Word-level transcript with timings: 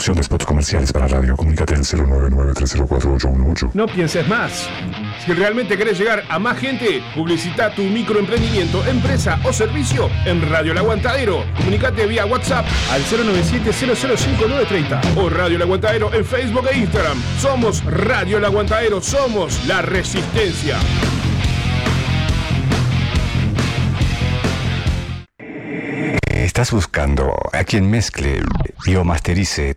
producción 0.00 0.16
de 0.16 0.22
spots 0.22 0.46
comerciales 0.46 0.90
para 0.92 1.06
radio. 1.06 1.36
Comunícate 1.36 1.74
al 1.74 1.82
099-304-818. 1.82 3.72
No 3.74 3.86
pienses 3.86 4.26
más. 4.28 4.66
Si 5.24 5.32
realmente 5.34 5.76
querés 5.76 5.98
llegar 5.98 6.24
a 6.30 6.38
más 6.38 6.58
gente, 6.58 7.02
publicita 7.14 7.74
tu 7.74 7.82
microemprendimiento, 7.82 8.82
empresa 8.86 9.38
o 9.44 9.52
servicio 9.52 10.08
en 10.24 10.48
Radio 10.48 10.72
El 10.72 10.78
Aguantadero. 10.78 11.44
Comunicate 11.54 12.06
vía 12.06 12.24
WhatsApp 12.24 12.64
al 12.90 13.04
097-005-930 13.04 15.18
o 15.18 15.28
Radio 15.28 15.56
El 15.56 15.62
Aguantadero 15.62 16.14
en 16.14 16.24
Facebook 16.24 16.66
e 16.72 16.78
Instagram. 16.78 17.18
Somos 17.38 17.84
Radio 17.84 18.38
El 18.38 18.46
Aguantadero, 18.46 19.02
somos 19.02 19.66
la 19.66 19.82
resistencia. 19.82 20.78
¿Estás 26.26 26.72
buscando 26.72 27.34
a 27.52 27.64
quien 27.64 27.90
mezcle 27.90 28.40
y 28.86 28.96
o 28.96 29.04
masterice 29.04 29.76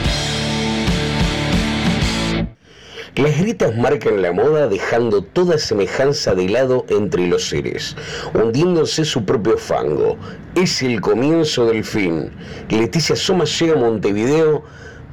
Las 3.15 3.37
grietas 3.37 3.75
marcan 3.75 4.21
la 4.21 4.31
moda 4.31 4.69
dejando 4.69 5.21
toda 5.21 5.57
semejanza 5.57 6.33
de 6.33 6.47
lado 6.47 6.85
entre 6.87 7.27
los 7.27 7.49
seres, 7.49 7.97
hundiéndose 8.33 9.03
su 9.03 9.25
propio 9.25 9.57
fango. 9.57 10.17
Es 10.55 10.81
el 10.81 11.01
comienzo 11.01 11.65
del 11.65 11.83
fin. 11.83 12.31
Leticia 12.69 13.17
Soma 13.17 13.43
llega 13.43 13.73
a 13.73 13.81
Montevideo 13.81 14.63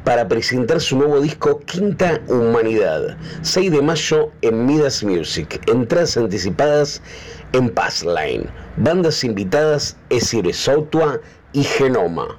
para 0.04 0.28
presentar 0.28 0.80
su 0.80 0.96
nuevo 0.96 1.20
disco 1.20 1.58
Quinta 1.66 2.20
Humanidad, 2.28 3.16
6 3.42 3.72
de 3.72 3.82
mayo 3.82 4.30
en 4.42 4.64
Midas 4.64 5.02
Music, 5.02 5.60
entradas 5.66 6.16
anticipadas 6.16 7.02
en 7.52 7.68
Passline. 7.68 8.46
Bandas 8.76 9.24
invitadas 9.24 9.96
Esire 10.08 10.52
Sautua 10.52 11.20
y 11.52 11.64
Genoma. 11.64 12.38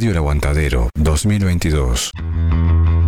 Radio 0.00 0.16
Aguantadero 0.16 0.88
2022. 0.94 2.99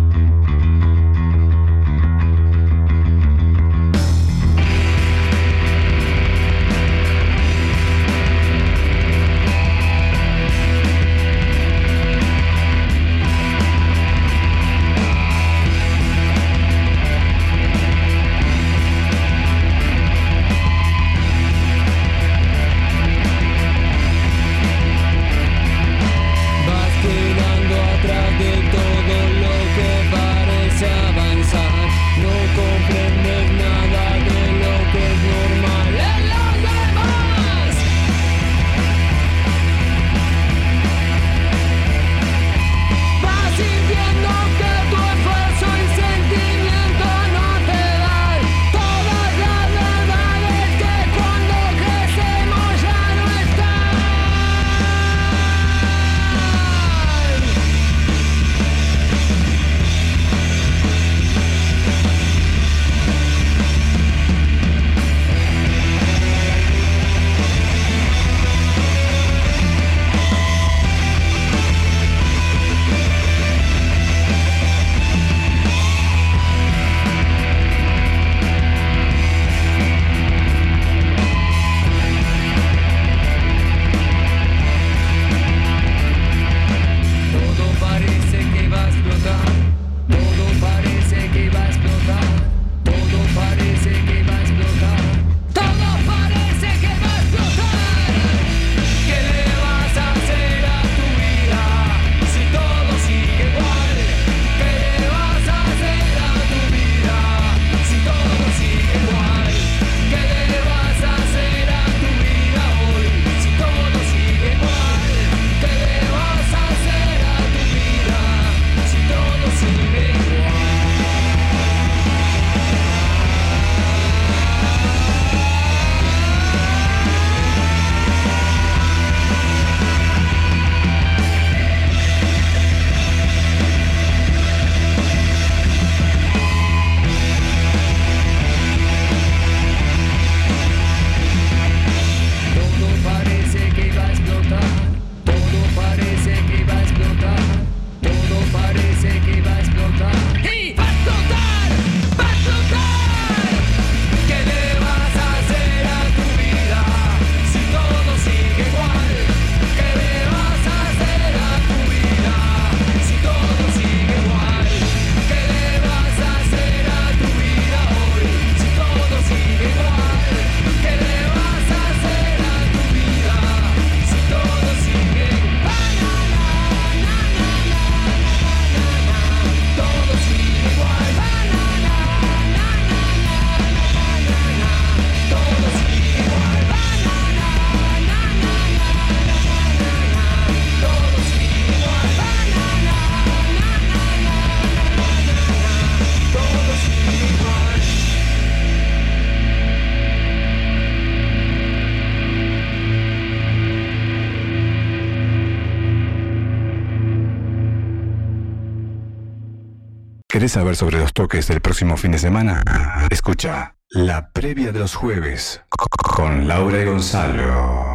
¿Querés 210.43 210.51
saber 210.51 210.75
sobre 210.75 210.99
los 210.99 211.13
toques 211.13 211.47
del 211.47 211.61
próximo 211.61 211.95
fin 211.95 212.11
de 212.11 212.19
semana? 212.19 212.61
Escucha 213.09 213.75
la 213.87 214.29
previa 214.31 214.73
de 214.73 214.79
los 214.79 214.93
jueves 214.93 215.61
con 215.69 216.49
Laura 216.49 216.81
y 216.81 216.85
Gonzalo. 216.85 217.85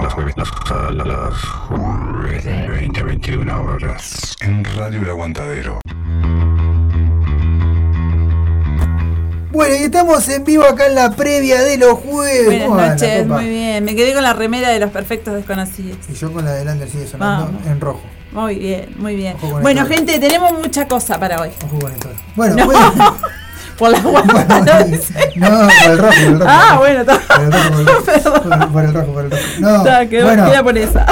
Los 0.00 0.12
jueves, 0.12 0.36
los, 0.36 0.48
los 0.94 1.44
jueves 1.66 2.44
de 2.44 2.68
20 2.68 3.00
a 3.00 3.02
21 3.02 3.62
horas 3.64 4.36
en 4.42 4.64
Radio 4.76 5.00
El 5.00 5.10
Aguantadero. 5.10 5.80
Bueno, 9.50 9.74
y 9.74 9.82
estamos 9.82 10.28
en 10.28 10.44
vivo 10.44 10.62
acá 10.62 10.86
en 10.86 10.94
la 10.94 11.10
previa 11.16 11.62
de 11.62 11.78
los 11.78 11.94
jueves. 11.94 12.44
Buenas 12.44 12.68
¿Cómo 12.68 12.78
anda, 12.78 12.94
noches, 12.94 13.26
muy 13.26 13.48
bien. 13.48 13.82
Me 13.82 13.96
quedé 13.96 14.14
con 14.14 14.22
la 14.22 14.34
remera 14.34 14.68
de 14.68 14.78
los 14.78 14.92
perfectos 14.92 15.34
desconocidos. 15.34 15.98
Y 16.08 16.14
yo 16.14 16.32
con 16.32 16.44
la 16.44 16.52
de 16.52 16.64
Lander 16.64 16.88
sigue 16.88 17.08
sonando 17.08 17.46
Vamos. 17.46 17.66
en 17.66 17.80
rojo. 17.80 18.21
Muy 18.32 18.56
bien, 18.56 18.88
muy 18.96 19.14
bien. 19.16 19.36
Bueno, 19.60 19.84
gente, 19.86 20.18
tenemos 20.18 20.52
mucha 20.58 20.86
cosa 20.88 21.18
para 21.18 21.40
hoy. 21.40 21.50
Ojo 21.64 21.78
con. 21.78 21.92
Bueno, 22.34 22.56
No, 22.56 22.64
bueno. 22.66 23.16
por 23.78 23.90
la 23.90 24.00
guapa, 24.02 24.44
no 24.60 24.84
dice. 24.84 25.14
No, 25.36 25.48
por 25.48 25.90
el 25.92 25.98
rojo, 25.98 26.12
por 26.14 26.22
el 26.24 26.38
rojo. 26.40 26.44
Ah, 26.50 26.76
bueno, 26.78 27.00
está. 27.00 27.20
Por 27.28 27.42
el 27.44 27.52
rojo, 27.52 27.72
por 27.72 28.14
el 28.14 28.24
rojo. 28.24 28.42
Por, 28.42 28.72
por 28.72 28.84
el 28.84 28.94
rojo, 28.94 29.12
por 29.12 29.24
el 29.24 29.30
rojo. 29.30 29.42
No, 29.60 29.84
quedó- 30.08 30.24
bueno. 30.26 30.44
queda 30.46 30.62
por 30.62 30.78
esa. 30.78 31.06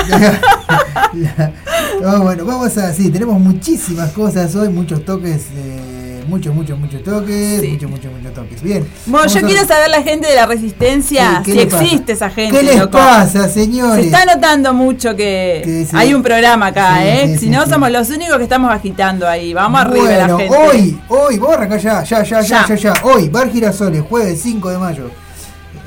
No, 2.01 2.21
bueno, 2.23 2.45
vamos 2.45 2.77
a, 2.79 2.93
sí, 2.95 3.11
tenemos 3.11 3.39
muchísimas 3.39 4.11
cosas 4.13 4.55
hoy, 4.55 4.69
muchos 4.69 5.05
toques, 5.05 5.47
eh, 5.55 5.80
muchos, 6.27 6.55
muchos, 6.55 6.79
muchos 6.79 7.03
toques, 7.03 7.61
Sí. 7.61 7.69
muchos, 7.69 7.91
muchos, 7.91 8.13
muchos 8.13 8.35
toques. 8.35 8.63
Bien. 8.63 8.87
Bueno, 9.07 9.27
yo 9.29 9.39
a- 9.39 9.43
quiero 9.43 9.67
saber 9.67 9.91
la 9.91 10.03
gente 10.03 10.27
de 10.29 10.35
la 10.37 10.47
resistencia 10.47 11.43
Sí, 11.45 11.53
¿qué 11.53 11.53
si 11.53 11.59
existe 11.61 12.13
esa 12.13 12.31
gente. 12.31 12.57
¿Qué 12.57 12.63
les 12.63 12.79
loco. 12.79 12.93
pasa, 12.93 13.49
Se 13.49 13.61
señores? 13.65 14.07
está 14.07 14.25
notando 14.25 14.75
mucho 14.75 15.17
que, 15.17 15.63
Que 15.65 15.87
sí. 15.87 15.91
hay 15.95 16.15
un 16.15 16.23
programa 16.23 16.67
acá, 16.69 16.99
Sí, 16.99 17.07
¿eh? 17.09 17.37
si 17.39 17.49
no, 17.51 17.67
somos 17.67 17.91
los 17.91 18.09
únicos 18.11 18.37
que 18.39 18.45
estamos 18.45 18.71
agitando 18.73 19.27
ahí. 19.29 19.53
Vamos 19.55 19.81
arriba 19.81 20.11
la 20.11 20.37
gente. 20.37 20.49
hoy, 20.57 21.01
hoy, 21.09 21.39
vamos 21.39 21.55
a 21.55 21.59
arrancar 21.59 21.81
ya, 21.81 22.03
ya, 22.05 22.23
ya, 22.23 22.41
ya, 22.43 22.67
Ya. 22.69 22.75
ya. 22.77 22.95
Hoy, 23.05 23.29
Bar 23.29 23.51
Girasoles, 23.51 24.03
jueves 24.09 24.41
5 24.43 24.71
de 24.71 24.79
mayo. 24.79 25.11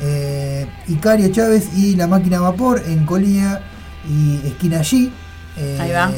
Eh, 0.01 0.67
Icario 0.89 1.29
Chávez 1.29 1.69
y 1.75 1.95
la 1.95 2.07
máquina 2.07 2.37
a 2.37 2.41
vapor 2.41 2.83
en 2.87 3.05
Colía 3.05 3.61
y 4.09 4.45
esquina 4.47 4.79
allí. 4.79 5.11
Eh, 5.57 5.77
Ahí 5.79 5.91
va. 5.91 6.11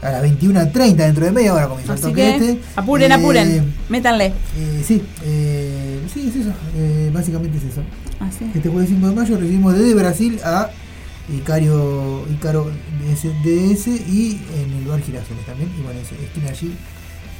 A 0.00 0.10
las 0.12 0.22
21.30 0.22 0.94
dentro 0.94 1.24
de 1.24 1.32
media 1.32 1.54
hora 1.54 1.66
comienza 1.66 1.92
el 1.94 1.98
Así 1.98 2.08
toque 2.08 2.14
que 2.14 2.30
este. 2.36 2.60
apuren, 2.76 3.10
Eh, 3.10 3.14
apuren. 3.14 3.74
Métanle. 3.88 4.26
eh, 4.56 4.82
sí, 4.86 5.02
eh, 5.24 6.00
sí, 6.12 6.28
es 6.28 6.36
eso. 6.36 6.52
básicamente 7.12 7.58
es 7.58 7.64
eso. 7.64 7.82
Así. 8.20 8.50
Este 8.54 8.68
jueves 8.68 8.88
5 8.90 9.08
de 9.08 9.14
mayo 9.14 9.36
recibimos 9.36 9.76
desde 9.76 9.94
Brasil 9.94 10.38
a 10.44 10.70
Icario, 11.36 12.24
Icaro 12.30 12.70
DS, 13.44 13.86
y 13.88 14.40
en 14.56 14.72
el 14.78 14.84
bar 14.88 15.00
Girasoles 15.02 15.44
también. 15.46 15.70
Y 15.78 15.82
bueno, 15.82 16.00
es 16.00 16.10
esquina 16.12 16.48
allí. 16.50 16.74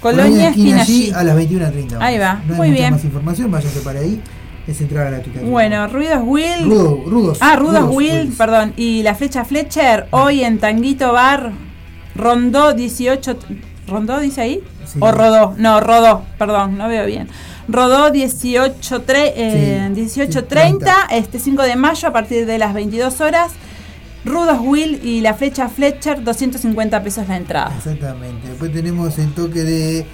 Colonia 0.01 0.49
Esquina 0.51 0.83
allí 0.83 1.05
allí. 1.07 1.13
a 1.15 1.25
las 1.25 1.37
21.30. 1.37 1.97
Ahí 2.01 2.19
va, 2.19 2.35
No 2.47 2.55
hay 2.55 2.59
muy 2.59 2.69
mucha 2.69 2.81
bien. 2.81 2.93
más 2.93 3.05
información, 3.05 3.51
váyase 3.51 3.81
para 3.81 4.01
ahí. 4.01 4.21
Es 4.67 4.81
entrada 4.81 5.11
gratuita. 5.11 5.41
Bueno, 5.41 5.87
Ruidos 5.89 6.21
Will. 6.25 6.65
Rudo, 6.65 7.05
rudos. 7.07 7.39
Ah, 7.41 7.57
Rudos 7.57 7.85
Will, 7.95 8.21
Wills. 8.25 8.37
perdón. 8.37 8.75
Y 8.77 9.03
la 9.03 9.15
flecha 9.15 9.45
Fletcher, 9.45 10.07
hoy 10.11 10.43
en 10.45 10.59
Tanguito 10.59 11.13
Bar, 11.13 11.53
rondó 12.19 12.75
18. 12.75 13.39
¿Rondó 13.87 14.21
dice 14.21 14.43
ahí? 14.43 14.61
Sí. 14.85 14.99
¿O 15.01 15.11
rodó? 15.13 15.55
No, 15.57 15.81
rodó, 15.81 16.23
perdón, 16.39 16.77
no 16.77 16.89
veo 16.89 17.07
bien. 17.07 17.29
Rodó 17.69 18.11
18, 18.11 19.03
tre- 19.07 19.33
eh, 19.35 19.91
Sí, 19.95 20.21
18.30, 20.21 21.07
este 21.13 21.39
5 21.39 21.63
de 21.63 21.77
mayo 21.77 22.09
a 22.09 22.13
partir 22.13 22.45
de 22.45 22.59
las 22.59 22.75
22 22.75 23.21
horas. 23.23 23.53
Rudos 24.25 24.59
Will 24.61 25.01
y 25.03 25.21
la 25.23 25.33
flecha 25.35 25.69
Fletcher, 25.69 26.23
250 26.23 27.03
pesos 27.03 27.29
la 27.29 27.37
entrada. 27.37 27.73
Exactamente. 27.77 28.49
Después 28.49 28.73
tenemos 28.73 29.19
el 29.19 29.33
toque 29.33 29.63
de. 29.63 30.07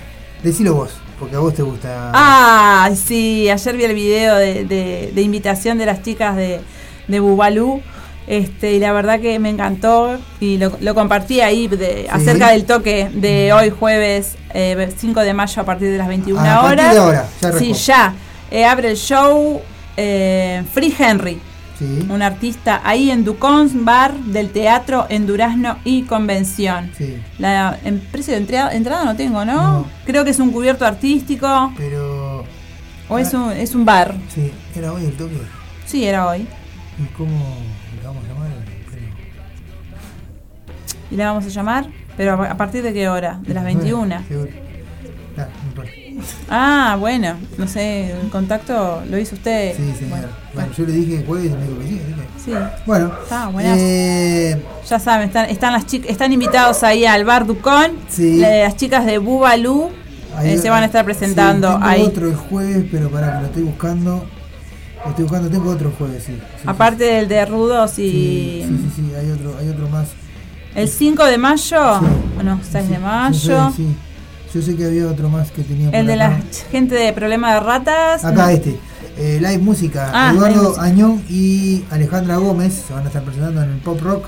Decilo 0.42 0.74
vos, 0.74 0.90
porque 1.18 1.36
a 1.36 1.38
vos 1.38 1.54
te 1.54 1.62
gusta. 1.62 2.10
Ah, 2.14 2.90
sí, 2.94 3.48
ayer 3.48 3.76
vi 3.76 3.84
el 3.84 3.94
video 3.94 4.36
de, 4.36 4.64
de- 4.64 5.10
de 5.14 5.22
invitación 5.22 5.78
de 5.78 5.86
las 5.86 6.02
chicas 6.02 6.36
de, 6.36 6.60
de 7.08 7.20
Bubalú. 7.20 7.80
Este, 8.26 8.72
y 8.72 8.78
la 8.78 8.92
verdad 8.92 9.20
que 9.20 9.38
me 9.38 9.50
encantó 9.50 10.18
y 10.40 10.56
lo, 10.56 10.72
lo 10.80 10.94
compartí 10.94 11.40
ahí 11.42 11.68
de, 11.68 12.06
acerca 12.10 12.50
del 12.50 12.64
toque 12.64 13.10
de 13.12 13.52
hoy 13.52 13.68
jueves 13.70 14.36
eh, 14.54 14.90
5 14.96 15.20
de 15.20 15.34
mayo 15.34 15.60
a 15.60 15.64
partir 15.66 15.90
de 15.90 15.98
las 15.98 16.08
21 16.08 16.40
Ah, 16.40 16.58
a 16.58 16.62
partir 16.62 16.78
horas. 16.80 16.94
de 16.94 17.00
ahora, 17.00 17.26
ya 17.42 17.52
sí, 17.52 17.72
ya. 17.74 18.14
Eh, 18.50 18.64
abre 18.64 18.90
el 18.90 18.96
show 18.96 19.60
eh, 19.96 20.62
Free 20.72 20.94
Henry, 20.98 21.38
Sí, 21.78 22.06
un 22.08 22.22
artista 22.22 22.80
ahí 22.84 23.10
en 23.10 23.24
Ducons 23.24 23.72
Bar 23.84 24.14
del 24.14 24.50
Teatro 24.50 25.06
en 25.08 25.26
Durazno 25.26 25.76
y 25.84 26.02
Convención. 26.04 26.92
sí. 26.96 27.18
La, 27.40 27.76
en 27.84 27.98
precio 27.98 28.32
de 28.32 28.38
entrada, 28.38 28.72
entrada 28.74 29.04
no 29.04 29.16
tengo, 29.16 29.44
¿no? 29.44 29.54
No. 29.54 29.86
Creo 30.06 30.22
que 30.24 30.30
es 30.30 30.38
un 30.38 30.52
cubierto 30.52 30.86
artístico. 30.86 31.72
Pero. 31.76 32.44
O 33.08 33.18
es 33.18 33.34
un, 33.34 33.50
es 33.52 33.74
un 33.74 33.84
bar. 33.84 34.14
Sí, 34.32 34.52
era 34.76 34.92
hoy 34.92 35.04
el 35.04 35.12
toque. 35.14 35.34
Sí, 35.84 36.04
era 36.04 36.28
hoy. 36.28 36.46
¿Y 37.02 37.06
cómo 37.16 37.56
Y 41.14 41.16
la 41.16 41.26
vamos 41.26 41.44
a 41.46 41.48
llamar. 41.48 41.86
Pero 42.16 42.34
a 42.42 42.56
partir 42.56 42.82
de 42.82 42.92
qué 42.92 43.08
hora? 43.08 43.38
De 43.42 43.54
las 43.54 43.64
21. 43.64 44.22
Seguro. 44.28 44.50
Ah. 45.36 45.46
Ah, 46.48 46.96
bueno. 46.98 47.34
No 47.58 47.66
sé, 47.66 48.10
el 48.20 48.28
contacto 48.30 49.02
lo 49.08 49.18
hizo 49.18 49.34
usted. 49.34 49.74
Sí. 49.76 50.06
Bueno, 50.08 50.28
Bueno, 50.54 50.72
yo 50.76 50.84
le 50.86 50.92
dije 50.92 51.24
jueves 51.26 51.46
y 51.46 51.54
me 51.54 51.64
dijo 51.84 52.06
que 52.06 52.40
sí. 52.44 52.52
Bueno, 52.86 53.12
Está 53.22 53.48
buenazo. 53.48 53.76
eh, 53.80 54.62
Ya 54.88 54.98
saben, 54.98 55.28
están, 55.28 55.50
están 55.50 55.72
las 55.72 55.86
chicas, 55.86 56.10
están 56.10 56.32
invitados 56.32 56.82
ahí 56.84 57.04
al 57.04 57.24
bar 57.24 57.46
Ducón. 57.46 57.92
Sí. 58.08 58.36
Las 58.38 58.76
chicas 58.76 59.06
de 59.06 59.18
Bubalú 59.18 59.90
eh, 60.42 60.58
se 60.58 60.70
van 60.70 60.82
a 60.82 60.86
estar 60.86 61.04
presentando 61.04 61.68
sí, 61.68 61.74
tengo 61.74 61.86
ahí. 61.88 62.02
otro 62.02 62.28
el 62.28 62.36
jueves, 62.36 62.84
pero 62.90 63.10
para 63.10 63.34
que 63.34 63.40
lo 63.40 63.46
estoy 63.46 63.62
buscando. 63.64 64.24
Lo 65.04 65.10
estoy 65.10 65.24
buscando, 65.24 65.50
tengo 65.50 65.70
otro 65.70 65.92
jueves, 65.98 66.22
sí. 66.24 66.32
sí, 66.34 66.62
Aparte 66.66 67.04
del 67.04 67.28
de 67.28 67.44
Rudos 67.44 67.98
y. 67.98 68.62
Sí, 68.62 68.64
sí, 68.68 68.90
sí, 68.96 69.02
sí, 69.10 69.14
hay 69.16 69.30
otro, 69.32 69.56
hay 69.58 69.68
otro 69.68 69.88
más. 69.88 70.08
El 70.74 70.88
5 70.88 71.24
de 71.24 71.38
mayo. 71.38 71.98
Sí. 72.00 72.06
Bueno, 72.34 72.60
6 72.62 72.88
de 72.88 72.94
Sí, 72.96 73.00
mayo. 73.00 73.70
Sí, 73.70 73.76
sí. 73.76 73.96
Yo 74.54 74.62
sé 74.62 74.76
que 74.76 74.84
había 74.86 75.06
otro 75.08 75.28
más 75.28 75.50
que 75.50 75.62
tenía 75.62 75.90
El 75.90 76.06
de 76.06 76.16
la 76.16 76.26
acá. 76.28 76.42
gente 76.70 76.94
de 76.94 77.12
problema 77.12 77.54
de 77.54 77.60
ratas. 77.60 78.24
Acá 78.24 78.52
este. 78.52 78.78
Eh, 79.16 79.38
live 79.40 79.58
música. 79.58 80.10
Ah, 80.12 80.32
Eduardo. 80.34 80.80
Añón 80.80 81.22
y 81.28 81.84
Alejandra 81.90 82.36
Gómez 82.36 82.82
se 82.86 82.92
van 82.92 83.04
a 83.04 83.06
estar 83.06 83.22
presentando 83.22 83.62
en 83.62 83.70
el 83.70 83.78
Pop 83.78 84.00
Rock 84.00 84.26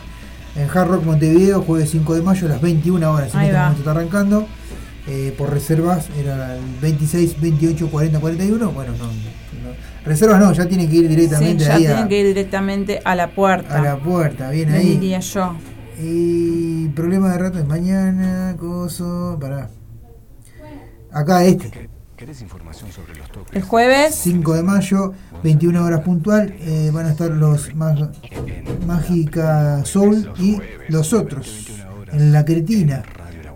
en 0.57 0.69
Hard 0.71 0.89
Rock 0.89 1.05
Montevideo, 1.05 1.63
jueves 1.63 1.91
5 1.91 2.15
de 2.15 2.23
mayo 2.23 2.47
a 2.47 2.51
las 2.51 2.61
21 2.61 3.13
horas. 3.13 3.35
En 3.35 3.41
Ahí 3.41 3.47
este 3.47 3.57
va. 3.57 3.63
momento 3.65 3.81
está 3.83 3.91
arrancando. 3.93 4.47
Eh, 5.09 5.35
por 5.39 5.51
reservas 5.53 6.09
era 6.19 6.55
el 6.57 6.63
26, 6.81 7.41
28, 7.41 7.89
40, 7.89 8.19
41. 8.19 8.71
Bueno, 8.71 8.93
no, 8.99 9.05
no. 9.07 9.13
Reservas 10.05 10.41
no, 10.41 10.53
ya 10.53 10.67
tienen 10.67 10.89
que 10.89 10.97
ir 10.97 11.03
Sí, 11.09 11.09
directamente 11.17 11.65
ya 11.65 11.75
ahí 11.75 11.83
tienen 11.85 12.05
a, 12.05 12.09
que 12.09 12.21
ir 12.21 12.27
directamente 12.29 13.01
a 13.05 13.15
la 13.15 13.29
puerta. 13.31 13.79
a 13.79 13.83
la 13.83 13.97
puerta. 13.97 14.51
Bien 14.51 14.71
ahí. 14.73 14.91
diría 14.97 15.21
yo. 15.21 15.55
Y 15.99 16.89
problema 16.89 17.33
de 17.33 17.39
rato 17.39 17.59
es 17.59 17.67
mañana, 17.67 18.55
coso, 18.59 19.37
pará. 19.41 19.71
Acá 21.13 21.45
este. 21.45 21.89
¿Querés 22.17 22.41
información 22.41 22.91
sobre 22.93 23.15
los 23.15 23.31
toques? 23.31 23.55
El 23.57 23.63
jueves. 23.63 24.15
5 24.15 24.55
de 24.55 24.63
mayo, 24.63 25.13
21 25.43 25.85
horas 25.85 26.01
puntual, 26.01 26.55
eh, 26.61 26.91
van 26.93 27.07
a 27.07 27.11
estar 27.11 27.31
los 27.31 27.75
Mag- 27.75 28.11
Mágica 28.87 29.85
Soul 29.85 30.33
y 30.39 30.59
los 30.89 31.13
otros 31.13 31.67
en 32.13 32.33
la 32.33 32.45
Cretina. 32.45 33.03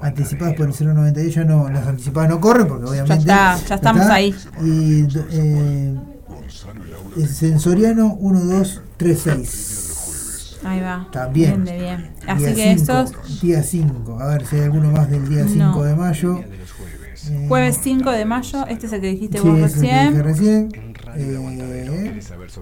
Anticipadas 0.02 0.54
por 0.54 0.66
el 0.66 0.73
098, 0.75 1.30
ya 1.42 1.44
no, 1.44 1.68
las 1.68 1.87
anticipadas 1.87 2.30
no 2.30 2.40
corren 2.40 2.66
porque 2.68 2.85
obviamente. 2.87 3.18
está, 3.18 3.59
ya 3.66 3.75
estamos 3.75 4.06
ahí. 4.06 4.35
Y 4.62 5.06
eh, 5.30 5.94
el 7.16 7.28
Sensoriano 7.28 8.16
1236. 8.20 9.89
Ahí 10.64 10.81
va. 10.81 11.09
También. 11.12 11.64
Bien, 11.64 11.79
de 11.79 11.85
bien. 11.85 12.11
Así 12.26 12.45
Día 12.45 12.55
que 12.55 12.79
cinco, 12.79 12.93
estos. 13.00 13.40
Día 13.40 13.62
5, 13.62 14.19
a 14.21 14.26
ver 14.26 14.47
si 14.47 14.57
hay 14.57 14.62
alguno 14.62 14.90
más 14.90 15.09
del 15.11 15.29
día 15.29 15.45
5 15.49 15.59
No. 15.59 15.83
de 15.83 15.95
mayo. 15.97 16.38
Eh, 16.38 17.45
Jueves 17.49 17.79
5 17.83 18.11
de 18.11 18.25
mayo. 18.25 18.67
Este 18.67 18.87
es 18.87 18.93
el 18.93 19.00
que 19.00 19.07
dijiste 19.09 19.38
sí, 19.38 19.49
vos 19.49 19.59
ese 19.59 19.81
que 19.81 19.87
recién. 20.21 20.25
recién. 20.25 20.69
Eh, 21.17 21.38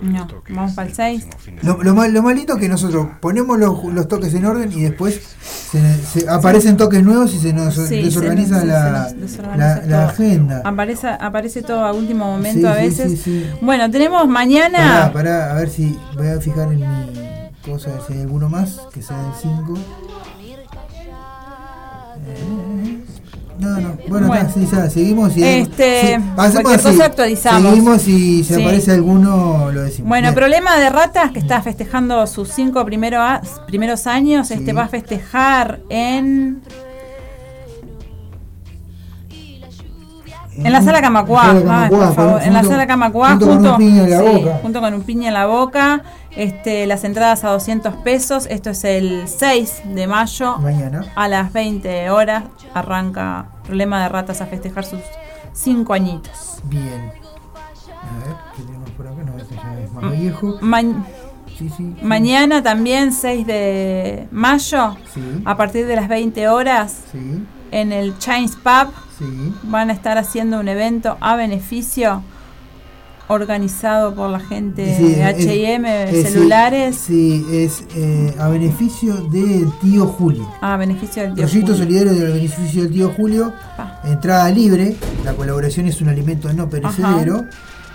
No, 0.02 0.26
vamos 0.50 0.73
para 0.73 0.88
el 0.88 0.95
6. 0.95 1.26
Lo, 1.62 1.83
lo, 1.83 1.95
mal- 1.95 2.12
lo 2.12 2.23
malito 2.23 2.55
es 2.55 2.61
que 2.61 2.69
nosotros 2.69 3.09
ponemos 3.21 3.59
los, 3.59 3.85
los 3.93 4.09
toques 4.09 4.33
en 4.35 4.45
orden 4.47 4.73
y 4.73 4.83
después 4.83 5.21
se, 5.71 5.81
se- 6.02 6.28
aparecen 6.28 6.76
toques 6.76 7.02
nuevos 7.05 7.35
y 7.35 7.38
se 7.38 7.52
nos 7.52 7.75
Sí, 7.75 8.02
desorganiza 8.02 8.61
se 8.61 8.67
nos- 8.67 8.75
la, 8.75 9.09
se 9.09 9.14
nos 9.17 9.21
desorganiza 9.31 9.57
la- 9.59 9.75
la 9.87 9.99
todo. 10.07 10.09
agenda. 10.11 10.62
Aparece, 10.64 11.09
aparece 11.09 11.62
todo 11.62 11.85
a 11.85 11.93
último 11.93 12.25
momento 12.25 12.61
Sí, 12.61 12.67
a 12.67 12.75
veces. 12.75 13.11
sí, 13.12 13.17
sí. 13.19 13.47
Bueno, 13.61 13.90
tenemos 13.90 14.23
Pará, 14.23 14.33
mañana. 14.33 15.11
pará, 15.12 15.50
a 15.52 15.55
ver 15.55 15.69
si 15.69 15.97
voy 16.17 16.28
a 16.28 16.40
fijar 16.40 16.73
en 16.73 16.81
mi 16.81 16.87
cosa, 17.65 17.91
si 18.07 18.15
hay 18.15 18.21
alguno 18.23 18.49
más 18.49 18.81
que 18.93 19.03
sea 19.03 19.17
del 19.23 19.33
5. 19.41 19.75
Eh, 22.27 23.05
No, 23.59 23.71
no, 23.81 23.99
bueno, 24.09 24.29
Bueno. 24.29 24.49
sí, 24.55 24.69
ya, 24.71 24.88
seguimos 24.88 25.37
y 25.37 25.43
Este, 25.43 26.15
hacemos 26.37 26.62
cualquier 26.62 26.81
cosa 26.93 27.05
actualizamos. 27.07 27.62
Seguimos 27.71 28.07
y 28.07 28.45
si 28.45 28.55
Sí. 28.55 28.62
aparece 28.62 28.93
alguno 28.93 29.73
lo 29.73 29.83
decimos. 29.83 30.09
Bueno, 30.09 30.29
Bien. 30.29 30.35
problema 30.37 30.77
de 30.79 30.88
ratas 30.91 31.33
que 31.33 31.41
está 31.41 31.61
festejando 31.61 32.25
sus 32.29 32.50
cinco 32.50 32.85
primero 32.85 33.21
a- 33.21 33.41
primeros 33.67 34.07
años. 34.07 34.53
Este 34.53 34.67
Sí. 34.67 34.73
va 34.73 34.85
a 34.85 34.88
festejar 34.88 35.81
en 35.88 36.62
En 40.65 40.73
la 40.73 40.83
sala 40.83 41.00
Camacuá, 41.00 41.50
En 41.50 41.55
la 41.55 41.61
sala 41.61 41.88
Camacuá, 41.88 41.99
por 42.07 42.15
favor, 42.15 42.43
en 42.43 42.53
la 42.53 42.59
junto- 42.61 42.73
sala 42.75 42.87
Camacuá, 42.87 43.29
junto 43.31 43.47
con 43.47 43.67
un 43.67 43.77
piña 43.77 44.03
en 44.05 44.11
la 44.11 44.19
sí, 44.19 44.25
boca. 44.45 44.59
junto 44.62 44.81
con 44.81 44.95
un 44.95 45.03
piña 45.03 45.29
en 45.29 45.35
la 45.35 45.47
boca, 45.47 46.03
este, 46.31 46.87
las 46.87 47.05
entradas 47.05 47.45
a 47.45 47.50
200 47.50 47.95
pesos, 47.97 48.47
esto 48.50 48.71
es 48.71 48.85
el 48.85 49.29
6 49.29 49.83
de 49.85 50.07
mayo, 50.07 50.59
Mañana. 50.59 51.05
a 51.15 51.29
las 51.29 51.53
20 51.53 52.11
horas, 52.11 52.45
arranca 52.75 53.47
Problema 53.65 54.03
de 54.03 54.09
Ratas 54.09 54.41
a 54.41 54.47
festejar 54.47 54.85
sus 54.85 55.00
5 55.53 55.93
añitos. 55.95 56.61
Bien. 56.65 57.12
A 58.00 58.27
ver, 58.27 58.37
¿qué 58.57 58.62
tenemos 58.62 58.91
por 58.91 59.07
acá? 59.07 59.23
No, 59.25 59.37
este 59.37 59.55
ya 59.55 59.81
es 59.85 59.93
más 59.93 60.12
viejo. 60.12 60.57
Ma- 60.61 60.83
Sí, 61.59 61.69
sí. 61.77 61.97
mañana 62.03 62.62
también, 62.62 63.12
6 63.12 63.45
de 63.47 64.29
mayo, 64.31 64.97
Sí, 65.12 65.43
a 65.45 65.57
partir 65.57 65.87
de 65.88 65.97
las 65.97 66.07
20 66.09 66.49
horas, 66.49 66.97
sí, 67.11 67.45
en 67.73 67.91
el 67.93 68.17
Chains 68.19 68.55
Pub, 68.55 68.93
sí. 69.18 69.52
van 69.64 69.90
a 69.90 69.92
estar 69.92 70.18
haciendo 70.18 70.58
un 70.60 70.68
evento 70.68 71.16
a 71.20 71.37
beneficio 71.37 72.22
organizado 73.30 74.14
por 74.14 74.30
la 74.30 74.40
gente 74.40 74.96
Sí, 74.96 75.14
de 75.14 75.25
H&M 75.25 76.22
celulares 76.25 76.96
Sí, 76.96 77.44
es 77.52 77.84
eh, 77.94 78.34
a 78.38 78.48
beneficio 78.48 79.16
del 79.16 79.70
tío 79.82 80.06
Julio. 80.06 80.48
a 80.62 80.76
beneficio 80.78 81.22
del 81.25 81.34
tío 81.34 81.44
Proyecto 81.44 81.72
Julio. 81.72 81.84
solidario 81.84 82.14
del 82.14 82.32
beneficio 82.32 82.82
del 82.84 82.92
tío 82.92 83.10
Julio. 83.14 83.52
Pa. 83.76 84.00
Entrada 84.04 84.48
libre. 84.50 84.96
La 85.25 85.34
colaboración 85.34 85.87
es 85.87 86.00
un 86.00 86.08
alimento 86.08 86.50
no 86.54 86.70
perecedero. 86.70 87.44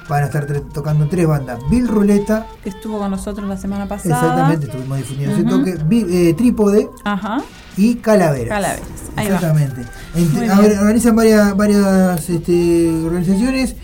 Van 0.07 0.21
a 0.23 0.25
estar 0.25 0.45
tocando 0.73 1.07
tres 1.07 1.25
bandas. 1.25 1.57
Bill 1.71 1.87
Ruleta. 1.87 2.45
que 2.61 2.69
estuvo 2.69 2.99
con 2.99 3.09
nosotros 3.09 3.47
la 3.47 3.57
semana 3.57 3.87
pasada. 3.87 4.15
Exactamente, 4.15 4.65
estuvimos 4.67 4.97
difundiendo 4.99 5.35
ese 5.35 5.45
Ujú. 5.45 5.57
toque. 5.59 5.77
Bi- 5.85 6.05
eh, 6.09 6.33
trípode 6.35 6.89
Ajá. 7.05 7.41
Y 7.77 7.95
Calaveras. 7.95 8.49
Calaveras, 8.49 8.81
ahí 9.15 9.27
va. 9.29 9.35
Exactamente. 9.35 9.81
Entre- 10.15 10.39
Muy 10.39 10.49
a 10.49 10.55
bien. 10.59 10.69
ver, 10.69 10.79
organizan 10.79 11.15
varias, 11.15 11.57
varias 11.57 12.29
este, 12.29 12.89
organizaciones, 13.05 13.75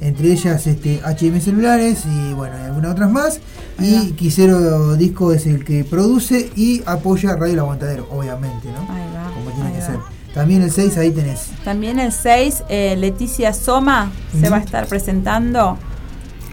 entre 0.00 0.32
ellas 0.32 0.66
este, 0.66 1.00
HM 1.04 1.40
Celulares 1.40 2.04
y 2.06 2.32
bueno, 2.34 2.56
y 2.60 2.62
algunas 2.64 2.92
otras 2.92 3.10
más. 3.10 3.40
Ahí 3.78 4.08
Y 4.10 4.12
Quisero 4.12 4.96
Disco 4.96 5.32
es 5.32 5.46
el 5.46 5.64
que 5.64 5.84
produce 5.84 6.50
y 6.56 6.82
apoya 6.86 7.36
Radio 7.36 7.52
El 7.54 7.58
Aguantadero, 7.60 8.08
obviamente, 8.10 8.68
¿no? 8.68 8.80
Ahí 8.92 9.04
va, 9.14 9.30
Como 9.34 9.50
tiene 9.50 9.72
que 9.72 9.80
va. 9.80 9.86
ser. 9.86 9.98
También 10.34 10.62
el 10.62 10.70
6 10.70 10.96
ahí 10.98 11.10
tenés. 11.12 11.46
También 11.64 11.98
el 11.98 12.12
6, 12.12 12.62
eh, 12.68 12.94
Leticia 12.98 13.52
Soma 13.54 14.10
se 14.38 14.48
va 14.50 14.56
a 14.58 14.60
estar 14.60 14.86
presentando 14.86 15.78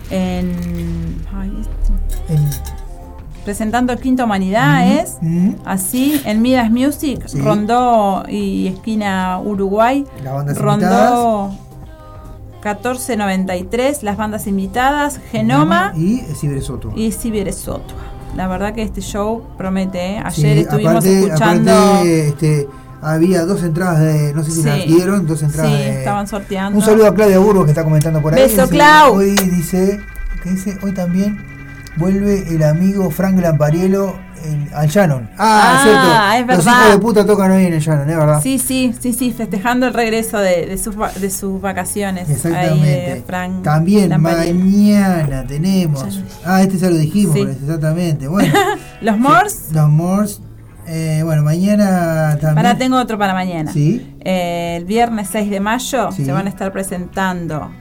en. 0.09 1.17
ay, 1.35 1.51
este- 1.61 2.33
En, 2.33 2.49
presentando 3.45 3.95
Quinta 3.97 4.23
Humanidad, 4.25 4.87
es. 4.99 5.17
Así, 5.65 6.21
en 6.25 6.41
Midas 6.41 6.69
Music, 6.71 7.23
Sí. 7.27 7.39
Rondó 7.39 8.23
y 8.27 8.67
esquina 8.67 9.39
Uruguay. 9.43 10.05
Rondó 10.55 11.51
1493, 12.63 14.03
las 14.03 14.17
bandas 14.17 14.47
invitadas, 14.47 15.19
Genoma 15.31 15.93
y 15.95 16.19
Ciberesoto. 16.39 16.91
y 16.95 17.11
Siberesotua. 17.11 17.97
La 18.35 18.47
verdad 18.47 18.73
que 18.73 18.81
este 18.81 19.01
show 19.01 19.43
promete. 19.57 20.15
¿eh? 20.17 20.23
Sí, 20.31 20.45
Ayer 20.45 20.57
estuvimos 20.59 20.91
aparte- 20.93 21.19
escuchando. 21.25 21.71
aparte, 21.71 22.27
este, 22.29 22.67
había 23.01 23.45
dos 23.45 23.61
entradas 23.63 23.99
de, 23.99 24.33
no 24.33 24.43
sé 24.43 24.51
si 24.51 24.61
Sí. 24.61 24.67
las 24.67 24.85
dieron, 24.85 25.27
dos 25.27 25.43
entradas 25.43 25.71
Sí, 25.71 25.77
de- 25.77 25.99
estaban 25.99 26.25
sorteando. 26.27 26.79
Un 26.79 26.85
saludo 26.85 27.07
a 27.07 27.13
Claudia 27.13 27.37
Burgos 27.39 27.65
que 27.65 27.71
está 27.71 27.83
comentando 27.83 28.21
por 28.21 28.33
ahí. 28.33 28.41
Beso, 28.41 28.67
Clau. 28.69 29.15
Hoy 29.17 29.35
dice, 29.35 29.99
¿qué 30.41 30.49
dice? 30.51 30.77
Hoy 30.81 30.93
también 30.93 31.37
vuelve 31.97 32.43
el 32.53 32.63
amigo 32.63 33.09
Frank 33.11 33.39
Lampariello 33.39 34.15
al 34.73 34.87
Shannon. 34.89 35.29
Ah, 35.37 35.61
Ah, 35.63 35.75
es 35.77 36.43
cierto. 36.43 36.51
es 36.51 36.65
Los 36.65 36.67
hijos 36.75 36.91
de 36.91 36.99
puta 36.99 37.25
tocan 37.25 37.51
hoy 37.51 37.65
en 37.65 37.73
el 37.73 37.79
Shannon, 37.79 38.09
es 38.09 38.17
verdad. 38.17 38.41
Sí, 38.41 38.59
sí, 38.59 38.93
sí, 38.99 39.13
sí, 39.13 39.31
festejando 39.31 39.87
el 39.87 39.93
regreso 39.93 40.37
de, 40.39 40.65
de 40.65 40.77
sus, 40.77 40.95
de 41.21 41.29
sus 41.29 41.61
vacaciones. 41.61 42.27
Ahí 42.27 42.35
Exactamente. 42.35 42.85
de 42.87 43.23
Frank 43.25 43.63
También 43.63 44.09
Lampariello. 44.09 44.59
mañana 44.59 45.45
tenemos. 45.47 46.21
Ah, 46.45 46.61
este 46.61 46.77
ya 46.77 46.89
lo 46.89 46.97
dijimos, 46.97 47.35
Sí. 47.35 47.41
exactamente. 47.41 48.27
Bueno, 48.27 48.53
Los 49.01 49.17
Mors. 49.17 49.67
los 49.71 49.89
Moors. 49.89 50.41
eh, 50.87 51.21
bueno, 51.23 51.43
mañana 51.43 52.37
también. 52.41 52.57
Ahora 52.65 52.77
tengo 52.77 52.97
otro 52.99 53.17
para 53.17 53.33
mañana. 53.33 53.71
Sí. 53.71 54.13
Eh, 54.19 54.75
el 54.77 54.83
viernes 54.85 55.29
6 55.31 55.49
de 55.49 55.59
mayo 55.61 56.11
Sí. 56.11 56.25
se 56.25 56.31
van 56.33 56.47
a 56.47 56.49
estar 56.49 56.73
presentando 56.73 57.71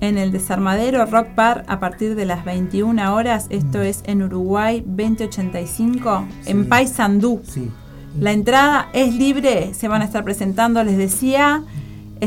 en 0.00 0.18
el 0.18 0.32
Desarmadero 0.32 1.04
Rock 1.06 1.28
Bar 1.34 1.64
a 1.68 1.80
partir 1.80 2.14
de 2.14 2.24
las 2.24 2.44
21 2.44 3.14
horas. 3.14 3.46
Esto 3.50 3.82
es 3.82 4.02
en 4.06 4.22
Uruguay 4.22 4.82
2085, 4.86 6.26
en 6.46 6.68
Paysandú. 6.68 7.42
Sí. 7.44 7.70
La 8.18 8.32
entrada 8.32 8.88
es 8.92 9.14
libre, 9.14 9.74
se 9.74 9.88
van 9.88 10.02
a 10.02 10.04
estar 10.04 10.24
presentando, 10.24 10.82
les 10.82 10.96
decía, 10.96 11.62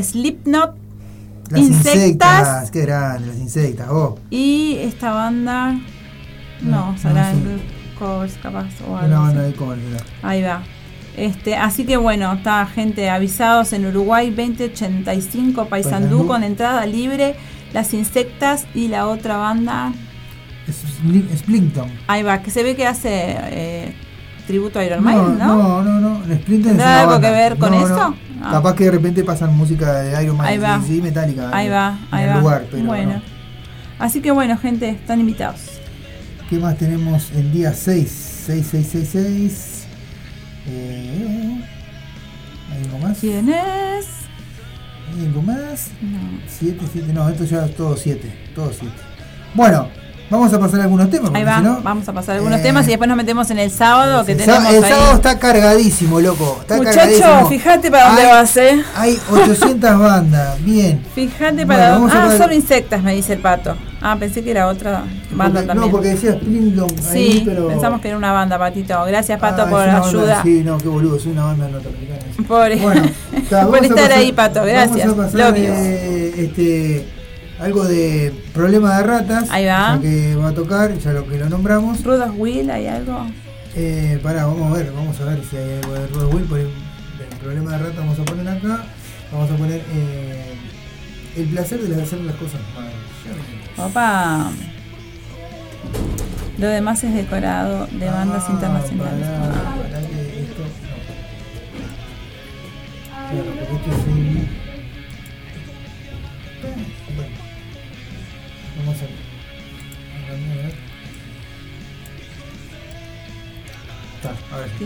Slipknot, 0.00 0.74
Las 1.50 1.60
Insectas. 1.60 1.98
insectas. 1.98 2.70
Qué 2.70 2.80
grande, 2.82 3.28
las 3.28 3.36
insectas. 3.38 3.88
Oh. 3.90 4.18
y 4.30 4.76
esta 4.78 5.12
banda, 5.12 5.72
no, 6.62 6.92
No, 6.92 6.98
serán 6.98 7.44
no 7.44 7.60
covers 7.98 8.34
capaz 8.42 8.68
o 8.88 8.96
algo 8.96 9.06
Una 9.08 9.20
banda 9.20 9.42
de 9.42 9.52
cover, 9.54 9.78
¿verdad? 9.78 10.06
Ahí 10.22 10.42
va. 10.42 10.62
Este, 11.16 11.56
así 11.56 11.84
que 11.84 11.98
bueno, 11.98 12.32
está 12.32 12.64
gente 12.64 13.10
avisados 13.10 13.74
en 13.74 13.84
Uruguay 13.84 14.30
2085 14.30 15.66
Paysandú 15.66 15.68
Paysandú. 15.68 16.26
con 16.26 16.42
entrada 16.42 16.86
libre, 16.86 17.36
las 17.72 17.94
insectas 17.94 18.66
y 18.74 18.88
la 18.88 19.06
otra 19.08 19.36
banda, 19.36 19.92
Splington. 21.36 21.90
ahí 22.06 22.22
va, 22.22 22.42
que 22.42 22.50
se 22.50 22.62
ve 22.62 22.76
que 22.76 22.86
hace 22.86 23.36
eh, 23.38 23.94
tributo 24.46 24.78
a 24.78 24.84
Iron 24.84 25.02
No, 25.02 25.10
Maiden, 25.10 25.38
¿no? 25.38 25.82
no, 25.82 26.00
no, 26.00 26.00
no. 26.00 26.18
¿Tendrá 26.46 26.72
una 26.74 27.00
algo 27.00 27.12
banda. 27.12 27.28
que 27.28 27.34
ver 27.34 27.58
con 27.58 27.70
No, 27.72 27.84
eso? 27.84 27.96
no. 27.96 28.16
Ah. 28.44 28.50
Capaz 28.52 28.74
que 28.74 28.84
de 28.84 28.90
repente 28.90 29.22
pasan 29.24 29.56
música 29.56 30.00
de 30.00 30.22
Iron 30.24 30.40
Ahí 30.40 30.58
va. 30.58 30.80
sí, 30.84 31.00
Metallica. 31.00 31.50
Ahí 31.52 31.68
va, 31.68 31.98
ahí 32.10 32.26
va. 32.26 32.40
lugar, 32.40 32.66
pero 32.70 32.84
bueno. 32.84 33.14
no. 33.14 33.22
Así 33.98 34.20
que 34.20 34.30
bueno, 34.32 34.56
gente, 34.58 34.88
están 34.90 35.20
invitados. 35.20 35.60
¿Qué 36.50 36.58
más 36.58 36.76
tenemos 36.76 37.30
el 37.32 37.52
día 37.52 37.72
6? 37.72 38.42
6, 38.46 38.66
6, 38.70 38.88
6, 38.92 39.08
6. 39.12 39.86
Eh, 40.68 41.64
¿Hay 42.72 42.84
algo 42.84 42.98
más? 42.98 43.18
¿Quién 43.18 43.48
es? 43.48 44.06
¿Hay 45.18 45.26
algo 45.26 45.42
más? 45.42 45.88
No. 46.00 46.18
7, 46.58 46.78
7. 46.92 47.12
No, 47.12 47.28
esto 47.28 47.44
ya 47.44 47.66
es 47.66 47.76
todo 47.76 47.96
7. 47.96 48.32
Todo 48.54 48.70
7. 48.72 48.92
Bueno, 49.54 49.88
vamos 50.30 50.52
a 50.52 50.58
pasar 50.58 50.80
algunos 50.80 51.10
temas. 51.10 51.30
Ahí 51.34 51.44
va, 51.44 51.58
si 51.58 51.62
no, 51.64 51.80
vamos 51.82 52.08
a 52.08 52.12
pasar 52.14 52.36
algunos 52.36 52.60
eh, 52.60 52.62
temas 52.62 52.86
y 52.86 52.90
después 52.90 53.06
nos 53.08 53.16
metemos 53.18 53.50
en 53.50 53.58
el 53.58 53.70
sábado 53.70 54.24
que 54.24 54.32
el 54.32 54.38
tenemos 54.38 54.64
el 54.72 54.82
ahí. 54.84 54.90
sábado 54.90 55.14
está 55.16 55.38
cargadísimo, 55.38 56.20
loco. 56.20 56.58
Está 56.62 56.76
Muchacho, 56.78 57.46
fíjate 57.48 57.90
para 57.90 58.06
dónde 58.06 58.22
Hay- 58.22 58.28
vas, 58.32 58.56
eh. 58.56 58.82
Hay 58.96 59.18
800 59.30 59.98
bandas. 59.98 60.64
Bien. 60.64 61.02
Fíjate 61.14 61.64
Bueno, 61.64 61.68
para 61.68 61.90
vamos 61.92 62.12
dónde. 62.12 62.34
Ah, 62.34 62.38
solo 62.38 62.54
insectas, 62.54 63.02
me 63.02 63.14
dice 63.14 63.34
el 63.34 63.40
pato. 63.40 63.76
Ah, 64.04 64.16
pensé 64.18 64.42
que 64.42 64.50
era 64.50 64.66
otra 64.66 65.04
banda 65.30 65.60
Porque- 65.60 65.66
también. 65.68 65.86
No, 65.86 65.90
porque 65.92 66.08
decía 66.08 66.32
Splington 66.32 66.90
ahí, 67.10 67.32
sí, 67.32 67.42
pero. 67.44 67.68
pensamos 67.68 68.00
que 68.00 68.08
era 68.08 68.16
una 68.16 68.32
banda, 68.32 68.58
Patito. 68.58 69.04
Gracias, 69.04 69.38
Pato, 69.38 69.62
Ah, 69.62 69.66
por 69.70 69.78
la 69.80 69.84
una 69.84 70.00
banda- 70.00 70.08
ayuda. 70.08 70.42
Sí, 70.42 70.62
no, 70.64 70.78
qué 70.78 70.88
boludo, 70.88 71.16
es 71.18 71.26
una 71.26 71.44
banda 71.44 71.68
norteamericana. 71.68 72.18
Por, 72.48 72.76
Bueno, 72.80 73.02
está, 73.42 73.66
por 73.66 73.78
estar 73.78 73.96
pasar- 73.96 74.12
ahí, 74.18 74.32
Pato. 74.32 74.64
Gracias. 74.64 75.06
Vamos 75.08 75.18
a 75.18 75.32
pasar 75.38 75.54
eh, 75.56 76.34
este, 76.38 77.06
algo 77.60 77.84
de 77.84 78.32
problema 78.54 78.96
de 78.98 79.02
ratas. 79.04 79.50
Ahí 79.50 79.66
va. 79.66 79.98
que 80.00 80.34
va 80.36 80.48
a 80.48 80.52
tocar, 80.54 80.96
ya 80.98 81.12
lo 81.12 81.26
que 81.28 81.38
lo 81.38 81.48
nombramos. 81.48 82.02
Rudos 82.04 82.30
Will, 82.36 82.70
¿hay 82.70 82.86
algo? 82.86 83.26
Eh, 83.74 84.18
pará, 84.22 84.46
vamos 84.46 84.70
a 84.70 84.74
ver, 84.76 84.92
vamos 84.92 85.18
a 85.20 85.24
ver 85.24 85.40
si 85.48 85.56
hay 85.56 85.78
algo 85.82 85.94
de 85.94 86.06
Rod 86.08 86.34
Will 86.34 86.44
por 86.44 86.58
el, 86.58 86.66
del 86.66 87.38
problema 87.40 87.72
de 87.72 87.78
ratas. 87.78 87.96
Vamos 87.96 88.18
a 88.18 88.24
poner 88.24 88.48
acá. 88.48 88.84
Vamos 89.32 89.50
a 89.50 89.54
poner 89.56 89.80
eh, 89.94 90.54
el 91.36 91.46
placer 91.46 91.80
de 91.80 92.02
hacer 92.02 92.20
las 92.20 92.36
cosas 92.36 92.60
mal. 92.74 93.86
Opa. 93.88 94.50
Lo 96.58 96.68
demás 96.68 97.02
es 97.02 97.14
decorado 97.14 97.86
de 97.90 98.10
bandas 98.10 98.44
Ah, 98.46 98.52
internacionales. 98.52 99.26
Pará, 99.26 99.74
pará 99.82 100.00
que 100.06 100.21
No. 103.32 103.42
Claro, 103.42 103.66
porque 103.70 103.74
esto 103.76 103.90
es 103.90 104.06
un. 104.06 104.48
Bueno. 107.16 107.36
Vamos 108.76 108.96
a. 108.96 109.06
cambiar, 110.28 110.58
a 110.58 110.62
ver. 110.62 110.74
Está, 114.16 114.30
a 114.54 114.58
ver. 114.58 114.70
¿Qué 114.78 114.84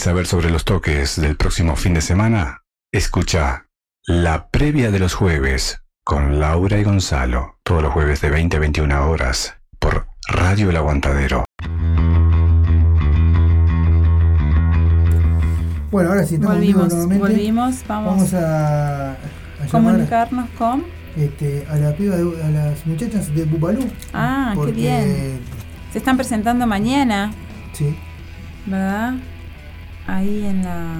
¿Querés 0.00 0.08
saber 0.12 0.26
sobre 0.26 0.48
los 0.50 0.64
toques 0.64 1.20
del 1.20 1.36
próximo 1.36 1.76
fin 1.76 1.92
de 1.92 2.00
semana? 2.00 2.62
Escucha 2.90 3.66
la 4.06 4.48
previa 4.48 4.90
de 4.90 4.98
los 4.98 5.12
jueves 5.12 5.82
con 6.06 6.40
Laura 6.40 6.78
y 6.78 6.84
Gonzalo, 6.84 7.58
todos 7.62 7.82
los 7.82 7.92
jueves 7.92 8.22
de 8.22 8.30
20 8.30 8.56
a 8.56 8.60
21 8.60 9.10
horas 9.10 9.56
por 9.78 10.06
Radio 10.26 10.70
El 10.70 10.78
Aguantadero. 10.78 11.44
Bueno, 15.90 16.08
ahora 16.08 16.24
sí, 16.24 16.36
estamos 16.36 16.56
Volvimos, 16.56 16.88
nuevamente. 16.94 17.18
volvimos, 17.28 17.84
vamos, 17.86 18.32
Vamos 18.32 18.34
a, 18.34 19.16
comunicarnos 19.70 20.48
con. 20.56 20.82
este, 21.14 21.66
a 21.68 21.76
la 21.76 21.92
piba 21.94 22.16
de- 22.16 22.42
a 22.42 22.48
las 22.48 22.86
muchachas 22.86 23.34
de 23.34 23.44
Bubalú. 23.44 23.86
Ah, 24.14 24.54
qué 24.64 24.72
bien. 24.72 25.40
Se 25.92 25.98
están 25.98 26.16
presentando 26.16 26.66
mañana, 26.66 27.34
Sí, 27.74 27.94
¿verdad? 28.64 29.12
Ahí 30.06 30.44
en 30.46 30.64
la. 30.64 30.94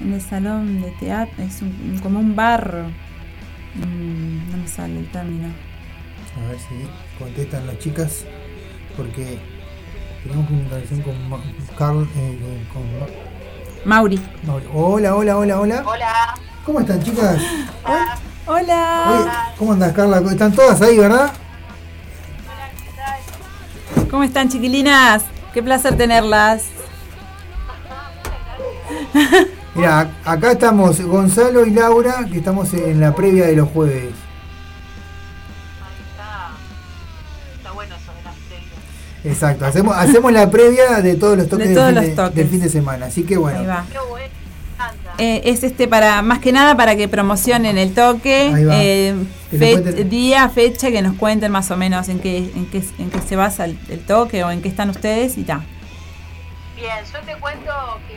En 0.00 0.12
el 0.12 0.20
salón 0.20 0.82
de 0.82 0.90
teatro, 0.92 1.42
es 1.44 1.62
un- 1.62 1.98
como 2.02 2.18
un 2.20 2.34
bar. 2.36 2.84
Mm, 3.74 4.50
no 4.50 4.56
me 4.58 4.68
sale 4.68 4.98
el 5.00 5.06
término. 5.10 5.48
a 6.36 6.48
ver 6.48 6.58
si 6.58 7.18
contestan 7.18 7.66
las 7.66 7.78
chicas, 7.78 8.24
porque 8.96 9.38
Tenemos 10.24 10.46
comunicación 10.46 11.02
con 11.02 11.28
Ma- 11.28 11.42
Carl, 11.76 12.02
eh, 12.16 12.38
eh, 12.40 12.66
con 12.72 12.82
Ma- 12.98 13.06
Mauri. 13.84 14.18
Mauri. 14.46 14.66
Hola, 14.72 15.14
hola, 15.16 15.36
hola, 15.36 15.60
hola. 15.60 15.82
Hola. 15.86 16.34
¿Cómo 16.64 16.80
están, 16.80 17.02
chicas? 17.02 17.36
Hola. 18.46 19.04
Oye, 19.08 19.30
¿Cómo 19.58 19.72
andas, 19.74 19.92
Carla? 19.92 20.18
Están 20.30 20.52
todas 20.52 20.80
ahí, 20.80 20.96
¿verdad? 20.98 21.30
¿Cómo 24.10 24.22
están, 24.22 24.48
chiquilinas? 24.48 25.24
Qué 25.52 25.62
placer 25.62 25.94
tenerlas. 25.96 26.64
Mira, 29.74 30.02
ac- 30.02 30.10
acá 30.24 30.52
estamos 30.52 31.00
Gonzalo 31.00 31.64
y 31.66 31.70
Laura, 31.70 32.26
que 32.30 32.38
estamos 32.38 32.72
en 32.74 33.00
la 33.00 33.14
previa 33.14 33.46
de 33.46 33.56
los 33.56 33.68
jueves. 33.70 34.12
Está 37.56 37.72
bueno 37.72 37.94
eso 37.96 38.12
de 38.12 38.22
las 38.22 38.34
previas. 38.48 38.72
Exacto, 39.24 39.66
hacemos, 39.66 39.96
hacemos 39.96 40.32
la 40.32 40.50
previa 40.50 41.00
de 41.00 41.14
todos 41.16 41.36
los 41.36 41.48
toques, 41.48 41.68
De 41.68 41.74
del, 41.74 41.76
todos 41.76 41.88
fin 41.88 41.94
los 41.96 42.04
de, 42.04 42.14
toques. 42.14 42.34
del 42.36 42.48
fin 42.48 42.60
de 42.60 42.68
semana. 42.68 43.06
Así 43.06 43.22
que 43.24 43.36
bueno, 43.36 43.60
Ahí 43.60 43.66
va. 43.66 43.84
Qué 43.90 43.98
bueno. 44.08 44.34
Anda. 44.78 45.14
Eh, 45.18 45.42
es 45.44 45.62
este 45.62 45.86
para, 45.88 46.20
más 46.22 46.40
que 46.40 46.50
nada 46.52 46.76
para 46.76 46.96
que 46.96 47.06
promocionen 47.08 47.78
el 47.78 47.94
toque, 47.94 48.50
Ahí 48.54 48.64
va. 48.64 48.74
eh, 48.82 49.14
Que 49.50 49.58
fe- 49.58 49.72
nos 49.74 49.82
cuenten. 49.82 50.10
día, 50.10 50.48
fecha, 50.48 50.90
que 50.90 51.00
nos 51.02 51.16
cuenten 51.16 51.52
más 51.52 51.70
o 51.70 51.76
menos 51.76 52.08
en 52.08 52.18
qué, 52.18 52.38
en 52.38 52.66
qué, 52.66 52.82
en 52.98 53.10
qué 53.10 53.20
se 53.20 53.36
basa 53.36 53.64
el, 53.66 53.78
el 53.88 54.00
toque 54.00 54.42
o 54.44 54.50
en 54.50 54.60
qué 54.62 54.68
están 54.68 54.90
ustedes 54.90 55.38
y 55.38 55.44
ta. 55.44 55.62
Bien, 56.76 56.90
yo 57.12 57.20
te 57.20 57.40
cuento 57.40 57.70
que 58.08 58.13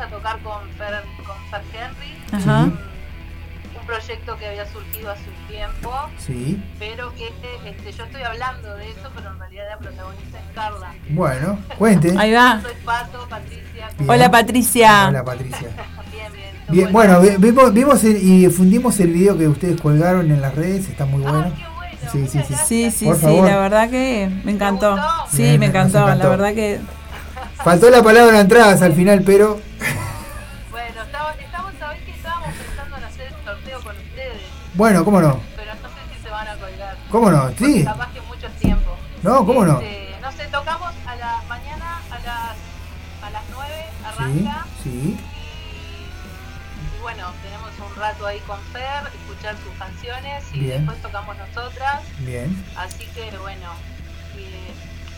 a 0.00 0.06
tocar 0.08 0.38
con 0.40 0.68
Fer, 0.76 1.02
con 1.26 1.36
Fer 1.50 1.62
Henry. 1.74 2.24
Ajá. 2.32 2.64
Un, 2.64 2.78
un 3.80 3.86
proyecto 3.86 4.36
que 4.36 4.46
había 4.46 4.66
surgido 4.66 5.10
hace 5.10 5.24
un 5.28 5.46
tiempo, 5.48 5.92
sí. 6.18 6.62
pero 6.78 7.12
que 7.14 7.28
este, 7.68 7.92
yo 7.92 8.04
estoy 8.04 8.22
hablando 8.22 8.74
de 8.76 8.90
eso, 8.90 9.10
pero 9.14 9.30
en 9.32 9.38
realidad 9.38 9.64
la 9.70 9.78
protagonista 9.78 10.38
es 10.38 10.44
Carla. 10.54 10.94
Bueno, 11.10 11.58
cuente. 11.78 12.14
Ahí 12.18 12.32
va. 12.32 12.60
Soy 12.60 12.72
Pato, 12.84 13.26
Patricia. 13.28 13.88
Bien. 13.98 14.10
Hola 14.10 14.30
Patricia. 14.30 15.08
Hola, 15.08 15.24
Patricia. 15.24 15.68
Bien, 16.12 16.32
bien. 16.32 16.48
Bien, 16.70 16.92
bueno, 16.92 17.20
vi- 17.20 17.36
vimos, 17.38 17.72
vimos 17.72 18.04
el- 18.04 18.16
y 18.16 18.40
difundimos 18.46 18.98
el 19.00 19.12
video 19.12 19.38
que 19.38 19.48
ustedes 19.48 19.80
colgaron 19.80 20.30
en 20.30 20.40
las 20.40 20.54
redes, 20.54 20.88
está 20.88 21.06
muy 21.06 21.22
bueno. 21.22 21.52
Ah, 21.54 21.56
qué 21.56 21.74
bueno. 21.76 22.10
Sí, 22.12 22.28
sí, 22.28 22.40
sí. 22.66 22.90
Sí, 22.90 23.14
sí, 23.16 23.26
la 23.40 23.58
verdad 23.58 23.88
que 23.90 24.28
me 24.44 24.52
encantó. 24.52 24.96
Sí, 25.30 25.56
me 25.58 25.66
encantó, 25.66 25.98
encantó. 26.00 26.24
la 26.24 26.28
verdad 26.30 26.54
que 26.54 26.80
Faltó 27.68 27.90
la 27.90 28.02
palabra 28.02 28.40
entradas 28.40 28.80
al 28.80 28.94
final, 28.94 29.22
pero 29.26 29.60
Bueno, 30.70 31.02
estaba, 31.02 31.34
estamos, 31.34 31.72
¿sabés 31.78 32.00
que 32.02 32.12
estábamos 32.12 32.48
pensando 32.54 32.96
en 32.96 33.04
hacer 33.04 33.26
el 33.26 33.44
sorteo 33.44 33.82
con 33.82 33.94
ustedes? 33.94 34.40
bueno, 34.72 35.04
¿cómo 35.04 35.20
no? 35.20 35.38
Pero 35.54 35.74
no 35.74 35.88
sé 35.90 36.16
si 36.16 36.22
se 36.22 36.30
van 36.30 36.48
a 36.48 36.54
colgar. 36.56 36.96
¿Cómo 37.10 37.30
no? 37.30 37.50
Sí. 37.58 37.84
Capaz 37.84 38.10
que 38.14 38.22
mucho 38.22 38.48
tiempo. 38.58 38.96
No, 39.22 39.44
¿cómo 39.44 39.66
no? 39.66 39.80
Este, 39.80 40.16
no 40.22 40.32
sé, 40.32 40.46
tocamos 40.46 40.94
a 41.06 41.16
la 41.16 41.42
mañana 41.46 41.98
a 42.10 42.18
las, 42.20 42.56
a 43.22 43.30
las 43.32 43.42
9, 43.52 43.74
Sí, 43.76 44.04
arranca. 44.06 44.66
sí. 44.82 44.88
Y, 44.88 46.96
y 46.96 47.00
bueno, 47.02 47.30
tenemos 47.42 47.68
un 47.86 47.94
rato 48.00 48.26
ahí 48.26 48.38
con 48.46 48.58
Fer, 48.72 49.02
escuchar 49.14 49.54
sus 49.62 49.74
canciones 49.78 50.42
y 50.54 50.60
Bien. 50.60 50.78
después 50.86 51.02
tocamos 51.02 51.36
nosotras. 51.36 52.00
Bien. 52.20 52.64
Así 52.78 53.04
que 53.14 53.30
bueno, 53.36 53.72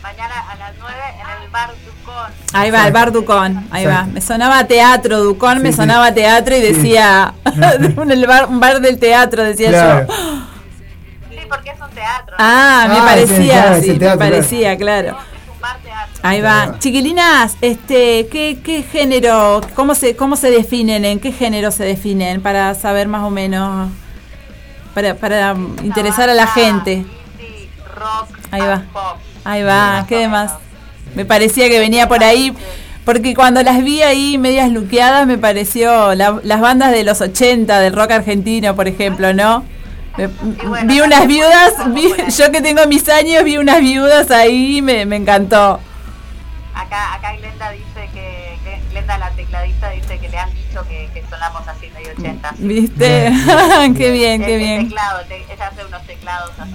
mañana 0.03 0.33
a 0.49 0.55
las 0.55 0.71
9 0.79 0.93
en 1.21 1.43
el 1.43 1.49
bar 1.49 1.69
Ducón. 1.85 2.31
Ahí 2.53 2.71
va, 2.71 2.87
el 2.87 2.93
bar 2.93 3.11
Ducón, 3.11 3.67
ahí 3.71 3.85
va. 3.85 4.03
Me 4.03 4.21
sonaba 4.21 4.65
teatro, 4.65 5.19
Ducón, 5.23 5.61
me 5.61 5.71
sí. 5.71 5.77
sonaba 5.77 6.13
teatro 6.13 6.55
y 6.55 6.61
Sí. 6.61 6.73
decía, 6.73 7.33
un, 7.97 8.11
el 8.11 8.25
bar, 8.27 8.47
un 8.47 8.59
bar 8.59 8.79
del 8.81 8.99
teatro, 8.99 9.43
decía 9.43 9.69
Claro. 9.69 10.07
yo. 10.07 10.13
Sí, 11.29 11.37
porque 11.49 11.69
es 11.71 11.79
un 11.81 11.89
teatro. 11.91 12.35
Ah, 12.39 12.85
me 12.89 12.97
Ah, 12.99 13.05
parecía, 13.05 13.61
claro, 13.63 13.81
sí, 13.81 13.91
me 13.99 14.17
parecía, 14.17 14.77
claro. 14.77 15.07
Es 15.09 15.49
un 15.53 15.61
bar 15.61 15.77
teatro. 15.83 16.19
Ahí 16.23 16.41
va. 16.41 16.75
Chiquilinas, 16.79 17.57
este, 17.61 18.27
¿qué, 18.31 18.59
qué 18.63 18.83
género, 18.83 19.61
cómo 19.75 19.95
se, 19.95 20.15
cómo 20.15 20.35
se 20.35 20.49
definen, 20.51 21.05
en 21.05 21.19
qué 21.19 21.31
género 21.31 21.71
se 21.71 21.83
definen 21.85 22.41
para 22.41 22.73
saber 22.75 23.07
más 23.07 23.23
o 23.23 23.29
menos, 23.29 23.89
para, 24.93 25.15
para 25.15 25.55
interesar 25.83 26.29
a 26.29 26.33
la 26.33 26.47
gente? 26.47 27.05
rock, 27.95 28.29
Ahí 28.51 28.61
va. 28.61 28.81
pop. 28.91 29.17
Ahí 29.43 29.63
va, 29.63 30.05
¿qué 30.07 30.17
demás? 30.17 30.53
Me 31.15 31.25
parecía 31.25 31.67
que 31.69 31.79
venía 31.79 32.07
por 32.07 32.23
ahí, 32.23 32.53
porque 33.05 33.33
cuando 33.33 33.61
las 33.63 33.83
vi 33.83 34.01
ahí 34.01 34.37
medias 34.37 34.69
luqueadas 34.71 35.25
me 35.27 35.37
pareció 35.37 36.13
la- 36.15 36.39
las 36.43 36.61
bandas 36.61 36.91
de 36.91 37.03
los 37.03 37.19
80, 37.21 37.79
del 37.79 37.93
rock 37.93 38.11
argentino, 38.11 38.75
por 38.75 38.87
ejemplo, 38.87 39.33
¿no? 39.33 39.63
Me- 40.17 40.27
bueno, 40.27 40.91
vi 40.93 41.01
unas 41.01 41.25
viudas, 41.27 41.73
vi- 41.93 42.13
yo 42.37 42.51
que 42.51 42.61
tengo 42.61 42.85
mis 42.87 43.07
años, 43.09 43.43
vi 43.43 43.57
unas 43.57 43.79
viudas 43.79 44.29
ahí 44.31 44.77
y 44.77 44.81
me, 44.81 45.05
me 45.05 45.15
encantó. 45.15 45.79
Acá, 46.73 47.15
acá 47.15 47.35
Glenda 47.37 47.71
dice 47.71 48.09
que, 48.13 48.57
que 48.63 48.79
Glenda 48.91 49.17
la 49.17 49.29
tecladista 49.31 49.89
dice 49.91 50.17
que 50.19 50.29
le 50.29 50.37
han 50.37 50.49
dicho 50.53 50.85
que, 50.87 51.09
que 51.13 51.23
sonamos 51.29 51.67
así 51.67 51.89
medio 51.93 52.11
80. 52.17 52.53
¿Viste? 52.59 53.31
qué 53.97 54.11
bien, 54.11 54.41
qué 54.43 54.53
El 54.55 54.59
bien. 54.59 54.83
teclado, 54.89 55.19
te- 55.27 55.45
ella 55.53 55.67
hace 55.67 55.85
unos 55.85 56.05
teclados 56.05 56.51
así. 56.59 56.73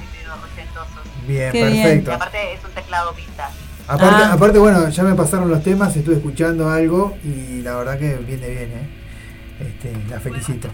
Bien, 1.27 1.53
Qué 1.53 1.65
bien. 1.65 1.77
Y 1.77 1.83
perfecto. 1.83 2.13
aparte 2.15 2.53
es 2.55 2.65
un 2.65 2.71
teclado 2.73 3.13
vintage. 3.15 3.55
Aparte, 3.89 4.23
Ah. 4.25 4.33
aparte, 4.33 4.59
bueno, 4.59 4.89
ya 4.89 5.03
me 5.05 5.15
pasaron 5.15 5.49
los 5.49 5.63
temas, 5.63 5.95
estuve 5.97 6.17
escuchando 6.17 6.69
algo 6.71 7.17
y 7.23 7.63
la 7.63 7.77
verdad 7.77 7.99
que 7.99 8.17
viene 8.17 8.49
bien, 8.49 8.73
¿eh? 8.73 8.89
Este, 9.61 9.97
la 10.09 10.19
felicito. 10.21 10.69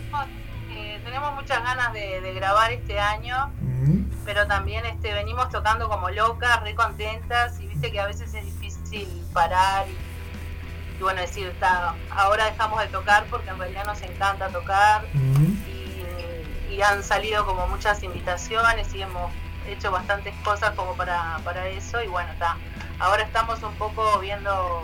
Eh, 0.71 1.01
tenemos 1.05 1.35
muchas 1.35 1.63
ganas 1.63 1.93
de, 1.93 2.21
de 2.21 2.35
grabar 2.35 2.73
este 2.73 2.99
año, 2.99 3.51
Mm, 3.61 4.05
pero 4.25 4.47
también 4.47 4.87
este, 4.87 5.13
venimos 5.13 5.49
tocando 5.51 5.89
como 5.89 6.09
locas, 6.11 6.63
re 6.63 6.75
contentas 6.75 7.59
y 7.61 7.67
viste 7.67 7.91
que 7.91 7.99
a 8.01 8.07
veces 8.07 8.33
es 8.33 8.45
difícil 8.45 9.09
parar 9.33 9.87
y, 9.89 10.99
y 10.99 11.03
bueno 11.03 11.21
decir, 11.21 11.49
está, 11.49 11.95
ahora 12.11 12.45
dejamos 12.47 12.81
de 12.81 12.87
tocar 12.89 13.25
porque 13.29 13.51
en 13.51 13.59
realidad 13.59 13.85
nos 13.85 14.01
encanta 14.03 14.49
tocar 14.51 15.03
mm. 15.13 16.71
y, 16.71 16.75
y 16.75 16.81
han 16.83 17.03
salido 17.03 17.45
como 17.45 17.67
muchas 17.67 18.03
invitaciones 18.05 18.95
y 18.95 19.03
hemos 19.03 19.33
hecho 19.69 19.91
bastantes 19.91 20.35
cosas 20.45 20.71
como 20.73 20.95
para, 20.95 21.39
para 21.45 21.69
eso 21.69 22.03
y 22.03 22.09
bueno, 22.09 22.31
está. 22.33 22.57
Ahora 22.99 23.23
estamos 23.23 23.63
un 23.63 23.75
poco 23.75 24.19
viendo 24.21 24.83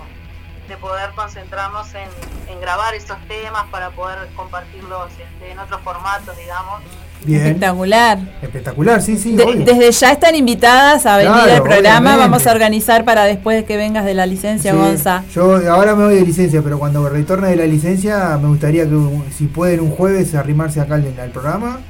de 0.69 0.77
poder 0.77 1.11
concentrarnos 1.15 1.87
en, 1.95 2.09
en 2.53 2.61
grabar 2.61 2.95
esos 2.95 3.17
temas 3.27 3.65
para 3.71 3.91
poder 3.91 4.19
compartirlos 4.37 5.11
en, 5.43 5.51
en 5.53 5.59
otros 5.59 5.81
formatos, 5.83 6.37
digamos. 6.37 6.81
Bien. 7.25 7.43
Espectacular. 7.47 8.19
Espectacular, 8.43 9.03
sí, 9.03 9.19
sí. 9.19 9.35
De- 9.35 9.65
desde 9.65 9.91
ya 9.91 10.13
están 10.13 10.37
invitadas 10.37 11.05
a 11.07 11.17
venir 11.17 11.33
Claro, 11.33 11.53
al 11.55 11.63
programa. 11.63 11.99
obviamente. 11.99 12.21
Vamos 12.21 12.47
a 12.47 12.53
organizar 12.53 13.05
para 13.05 13.25
después 13.25 13.57
de 13.57 13.65
que 13.65 13.77
vengas 13.77 14.05
de 14.05 14.15
la 14.15 14.25
licencia, 14.27 14.71
Sí, 14.73 14.77
Gonza. 14.79 15.25
Yo 15.33 15.57
ahora 15.73 15.97
me 15.97 16.05
voy 16.05 16.15
de 16.15 16.21
licencia, 16.21 16.63
pero 16.63 16.79
cuando 16.79 17.09
retorne 17.09 17.49
de 17.49 17.57
la 17.57 17.65
licencia 17.67 18.39
me 18.41 18.49
gustaría 18.49 18.85
que 18.85 18.97
si 19.37 19.47
pueden 19.47 19.81
un 19.81 19.91
jueves 19.91 20.35
arrimarse 20.35 20.81
acá 20.81 20.95
al, 20.95 21.19
al 21.19 21.31
programa. 21.31 21.81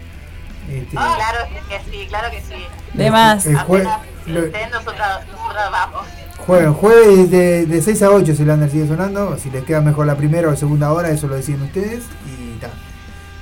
Este, 0.71 0.91
Claro 0.97 1.39
que 1.69 1.81
sí, 1.91 2.07
claro 2.09 2.31
que 2.31 2.41
sí. 2.41 2.67
De 2.99 3.11
más. 3.11 3.47
El 3.47 3.57
jue- 3.57 3.81
Apenas 3.81 4.01
lo- 4.27 4.41
estén, 4.45 4.71
nosotras, 4.71 5.27
nosotras 5.31 5.71
vamos. 5.71 6.07
Jueves, 6.39 6.77
jueves 6.77 7.31
de, 7.31 7.67
de 7.67 7.83
6 7.83 8.03
a 8.03 8.11
8 8.11 8.33
Lander 8.41 8.71
sigue 8.71 8.87
sonando. 8.89 9.37
Si 9.39 9.51
les 9.51 9.65
queda 9.65 9.81
mejor 9.81 10.07
la 10.07 10.17
primera 10.17 10.49
o 10.49 10.51
la 10.53 10.57
segunda 10.57 10.93
hora, 10.93 11.11
eso 11.11 11.27
lo 11.27 11.35
deciden 11.37 11.63
ustedes. 11.63 12.05
Y 12.27 12.57
ta. 12.59 12.71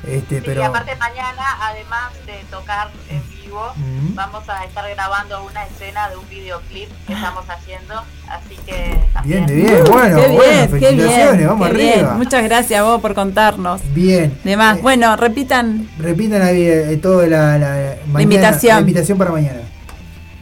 Este, 0.07 0.37
Sí, 0.39 0.43
pero. 0.45 0.61
Y 0.61 0.65
aparte 0.65 0.95
mañana, 0.97 1.43
además 1.61 2.13
de 2.27 2.45
tocar 2.51 2.89
en 3.09 3.23
vivo, 3.57 3.73
Mm. 3.77 4.15
vamos 4.15 4.49
a 4.49 4.65
estar 4.65 4.89
grabando 4.91 5.45
una 5.45 5.65
escena 5.65 6.09
de 6.11 6.17
un 6.17 6.29
videoclip 6.29 6.89
que 7.07 7.13
estamos 7.13 7.45
haciendo, 7.49 8.03
así 8.29 8.57
que 8.67 8.99
también. 9.13 9.47
Bien, 9.47 9.65
bien, 9.67 9.85
bueno, 9.85 10.17
qué 10.17 10.27
bueno, 10.29 10.43
bien, 10.43 10.63
qué 10.63 10.69
felicitaciones, 10.69 11.37
bien, 11.37 11.49
vamos 11.49 11.69
qué 11.69 11.75
arriba. 11.75 11.95
bien. 11.95 12.17
Muchas 12.19 12.43
gracias 12.45 12.83
vos 12.83 13.01
por 13.01 13.15
contarnos. 13.15 13.81
Bien. 13.95 14.39
De 14.45 14.57
más. 14.57 14.79
Eh, 14.79 14.83
Bueno, 14.83 15.17
repitan. 15.17 15.89
Repitan 15.99 16.43
ahí 16.43 16.67
eh, 16.67 16.97
todo 17.03 17.27
la, 17.27 17.59
la, 17.59 17.97
mañana- 18.07 18.23
invitación. 18.23 18.75
la 18.75 18.81
invitación 18.81 19.19
para 19.19 19.31
mañana. 19.33 19.61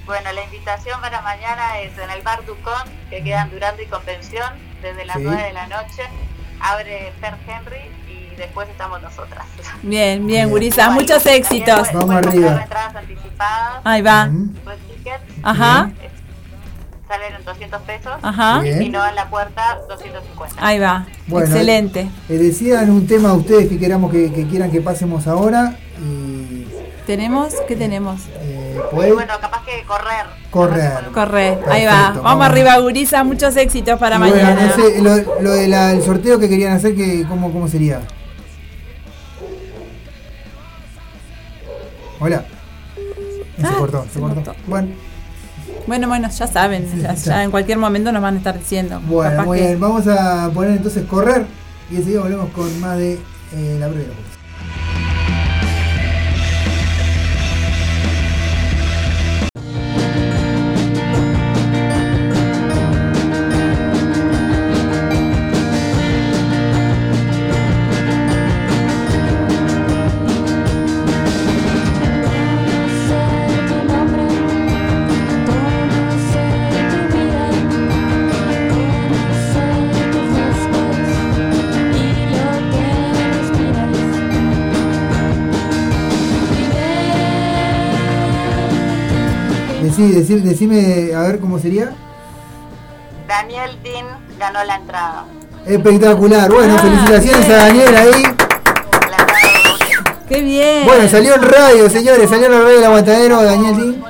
Bueno, 0.07 0.33
la 0.33 0.45
invitación 0.45 1.01
para 1.01 1.21
mañana 1.23 1.79
es 1.81 1.97
en 1.99 2.11
el 2.11 2.21
bar 2.23 2.45
Ducón, 2.45 2.83
que 3.09 3.23
queda 3.23 3.43
en 3.43 3.51
Durando 3.51 3.81
y 3.83 3.87
Convención, 3.87 4.53
desde 4.83 5.05
las 5.07 5.17
Sí. 5.17 5.23
9 5.25 5.43
de 5.43 5.53
la 5.53 5.67
noche. 5.67 6.03
Abre 6.61 7.13
Fer 7.21 7.35
Henry 7.47 7.91
y 8.35 8.41
después 8.41 8.69
estamos 8.69 9.01
nosotras. 9.03 9.45
Bien, 9.83 10.27
bien. 10.27 10.49
Igual, 10.49 10.93
Muchos 10.95 11.25
éxitos. 11.27 11.89
Vamos 11.93 12.05
pueden 12.07 12.29
arriba. 12.29 12.63
entradas 12.63 12.97
anticipadas, 12.97 13.81
Ahí 13.85 14.03
va. 14.03 14.31
Ajá, 15.43 15.91
eh, 16.03 16.11
salen 17.09 17.35
en 17.35 17.45
200 17.45 17.83
pesos. 17.83 18.13
ajá. 18.23 18.61
Bien. 18.61 18.83
Y 18.83 18.89
no 18.89 19.07
en 19.07 19.15
la 19.15 19.29
puerta, 19.29 19.79
250. 19.89 20.57
Ahí 20.59 20.79
va. 20.79 21.07
Bueno, 21.27 21.47
Excelente. 21.47 22.09
eh, 22.29 22.39
decidan 22.39 22.91
un 22.91 23.07
tema 23.07 23.33
ustedes 23.35 23.69
que 23.69 23.79
queramos 23.79 24.11
que, 24.11 24.33
que 24.33 24.47
quieran 24.47 24.71
que 24.71 24.81
pasemos 24.81 25.27
ahora. 25.27 25.77
Y 26.01 26.67
¿Tenemos? 27.07 27.55
¿Qué 27.69 27.77
tenemos? 27.77 28.23
eh, 28.41 28.81
¿pueden? 28.91 29.15
bueno, 29.15 29.35
capaz 29.41 29.63
que 29.67 29.83
correr. 29.85 30.25
Correr. 30.51 30.93
Corre, 31.13 31.59
ahí 31.69 31.85
va. 31.85 32.09
Vamos 32.11 32.23
vamos. 32.23 32.47
arriba, 32.47 32.79
gurisas. 32.79 33.25
Muchos 33.25 33.55
éxitos 33.57 33.99
para 33.99 34.17
Y 34.17 34.19
bueno, 34.21 34.35
mañana. 34.37 34.67
no 34.67 34.73
sé, 34.75 35.03
lo, 35.03 35.43
lo 35.43 35.53
del 35.53 35.73
el 35.75 36.03
sorteo 36.03 36.39
que 36.39 36.49
querían 36.49 36.73
hacer, 36.73 36.95
que, 36.95 37.27
¿cómo, 37.29 37.53
¿cómo 37.53 37.69
sería? 37.69 38.01
Hola. 42.21 42.45
Se 43.61 43.67
Ah, 43.67 43.75
cortó, 43.79 44.05
se 44.05 44.11
se 44.15 44.21
cortó. 44.21 44.35
cortó. 44.37 44.55
Bueno, 44.67 44.89
Bueno, 45.87 46.09
bueno, 46.09 46.29
ya 46.31 46.47
saben, 46.47 46.87
ya, 47.03 47.15
ya 47.15 47.45
en 47.45 47.51
cualquier 47.51 47.79
momento 47.79 48.11
nos 48.13 48.23
van 48.23 48.35
a 48.35 48.39
estar 48.39 48.59
diciendo. 48.59 49.01
Bueno, 49.07 49.45
muy 49.45 49.59
que- 49.59 49.67
bien. 49.67 49.81
Vamos 49.81 50.07
a 50.09 50.51
poner 50.53 50.73
entonces 50.73 51.05
correr 51.05 51.45
y 51.91 51.97
enseguida 51.97 52.21
volvemos 52.23 52.49
con 52.51 52.81
más 52.81 52.97
de 52.97 53.15
eh, 53.53 53.77
la 53.79 53.89
breve. 53.89 54.09
Decí- 90.15 90.41
decime 90.43 91.13
a 91.15 91.21
ver 91.23 91.39
cómo 91.41 91.59
sería. 91.59 91.91
Daniel 93.29 93.79
Dean 93.83 94.07
ganó 94.39 94.63
la 94.65 94.77
entrada. 94.77 95.25
Espectacular. 95.67 96.51
Bueno, 96.51 96.77
Ah, 96.77 96.83
felicitaciones 96.83 97.47
bien. 97.47 97.59
a 97.59 97.65
Daniel 97.65 97.97
ahí. 97.97 98.23
¡Qué 100.29 100.41
bien! 100.41 100.85
Bueno, 100.87 101.09
salió 101.09 101.35
en 101.35 101.43
radio, 101.43 101.91
señores. 101.91 102.29
Salió 102.31 102.47
en 102.47 102.53
la 102.53 102.59
radio 102.61 102.75
del 102.77 102.85
aguantadero 102.85 103.43
Daniel 103.43 103.77
Dín. 103.77 104.05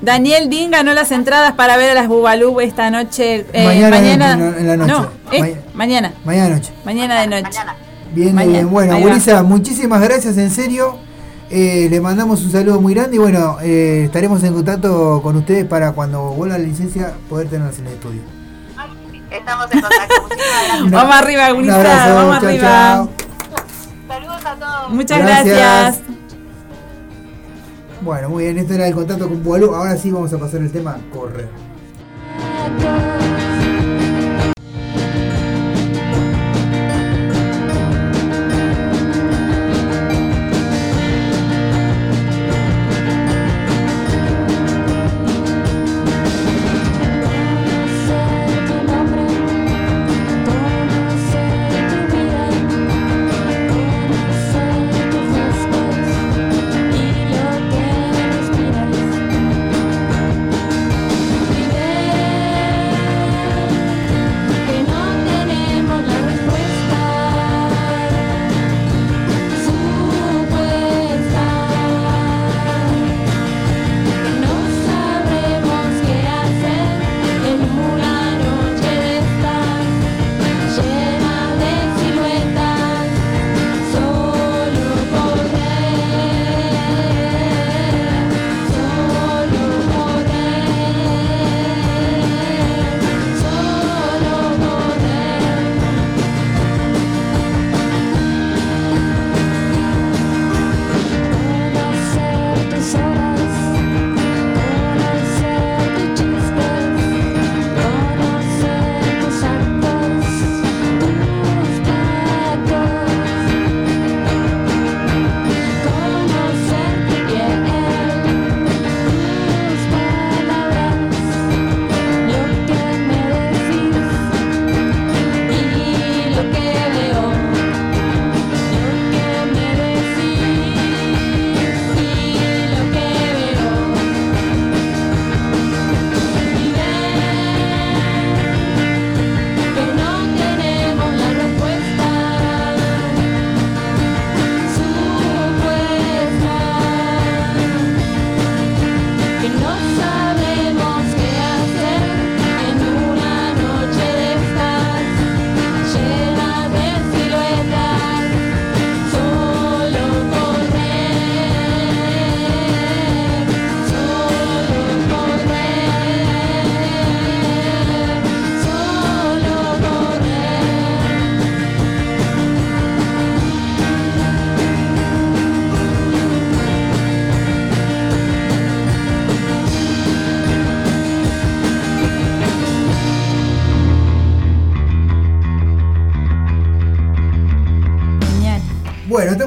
Daniel 0.00 0.48
Dean 0.50 0.70
ganó 0.70 0.94
las 0.94 1.10
entradas 1.12 1.52
para 1.52 1.76
ver 1.76 1.90
a 1.90 1.94
las 1.94 2.08
Bubalú 2.08 2.60
esta 2.60 2.90
noche. 2.90 3.44
eh, 3.52 3.64
Mañana 3.64 3.90
mañana, 3.96 4.32
en 4.32 4.40
la- 4.40 4.58
en 4.60 4.66
la 4.68 4.76
noche. 4.76 4.92
No, 4.92 5.10
eh, 5.32 5.40
Ma- 5.40 5.70
mañana. 5.74 6.12
Mañana 6.24 6.54
noche. 6.56 6.72
Mañana 6.84 7.20
de 7.20 7.26
noche. 7.42 7.58
Bien, 8.12 8.34
Mañana. 8.34 8.52
bien. 8.52 8.70
Bueno. 8.70 8.98
Gurisa, 8.98 9.42
muchísimas 9.42 10.00
gracias, 10.00 10.36
en 10.38 10.50
serio. 10.50 10.98
Eh, 11.48 11.86
le 11.88 12.00
mandamos 12.00 12.42
un 12.44 12.50
saludo 12.50 12.80
muy 12.80 12.92
grande 12.94 13.16
y 13.16 13.18
bueno, 13.20 13.58
eh, 13.62 14.02
estaremos 14.06 14.42
en 14.42 14.52
contacto 14.52 15.20
con 15.22 15.36
ustedes 15.36 15.64
para 15.64 15.92
cuando 15.92 16.30
vuelva 16.30 16.58
la 16.58 16.64
licencia 16.64 17.14
poder 17.28 17.48
tenerlos 17.48 17.78
en 17.78 17.86
el 17.86 17.92
estudio. 17.92 18.22
Estamos 19.30 19.66
en 19.70 19.80
contacto. 19.80 20.14
Muchísimas 20.22 20.62
gracias. 20.68 20.90
Vamos 20.90 21.16
arriba, 21.16 21.46
abrazo, 21.46 22.14
vamos 22.14 22.38
chao, 22.40 22.48
arriba. 22.48 22.62
chao. 22.62 23.08
Saludos 24.08 24.44
a 24.44 24.54
todos. 24.56 24.90
Muchas 24.92 25.18
Gracias. 25.18 25.56
gracias. 25.56 26.02
Bueno, 28.00 28.28
muy 28.28 28.44
bien, 28.44 28.58
esto 28.58 28.74
era 28.74 28.86
el 28.88 28.94
contacto 28.94 29.28
con 29.28 29.42
Bualú. 29.42 29.74
Ahora 29.74 29.96
sí 29.96 30.10
vamos 30.10 30.32
a 30.32 30.38
pasar 30.38 30.60
el 30.60 30.70
tema 30.72 30.96
correr. 31.12 31.48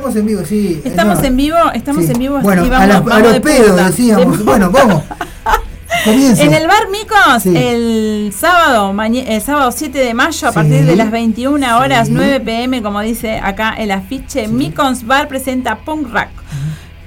Estamos 0.10 0.16
en 0.16 0.26
vivo, 0.26 0.42
sí. 0.46 0.82
Estamos 0.84 1.20
No. 1.20 1.24
en 1.26 1.38
vivo, 1.38 1.58
estamos 1.74 2.06
Sí. 2.06 2.12
en 2.12 2.20
vivo 2.20 2.40
Bueno, 2.42 2.64
y 2.66 2.68
a, 2.68 2.72
vamos, 2.72 2.88
las- 2.88 2.98
a 2.98 3.02
vamos 3.02 3.22
los 3.24 3.34
de 3.34 3.42
pedos 3.42 3.68
punta. 3.68 3.86
decíamos. 3.90 4.38
De- 4.40 4.44
Bueno, 4.44 4.72
vamos. 4.72 5.04
Comienza. 6.06 6.44
En 6.44 6.54
el 6.54 6.68
bar 6.68 6.88
Micos, 6.92 7.44
Sí. 7.44 7.54
el 7.56 8.34
sábado, 8.38 8.94
el 9.14 9.42
sábado 9.42 9.72
7 9.72 10.00
de 10.00 10.14
mayo, 10.14 10.48
a 10.48 10.52
Sí. 10.52 10.56
partir 10.56 10.86
de 10.86 10.96
las 10.96 11.12
21 11.12 11.78
horas, 11.78 12.08
Sí. 12.08 12.14
9 12.16 12.40
pm, 12.40 12.82
como 12.82 13.02
dice 13.02 13.38
acá 13.40 13.74
el 13.78 13.92
afiche, 13.92 14.48
Micons 14.48 15.06
Bar 15.06 15.28
presenta 15.28 15.80
Punk 15.80 16.12
Rock. 16.14 16.28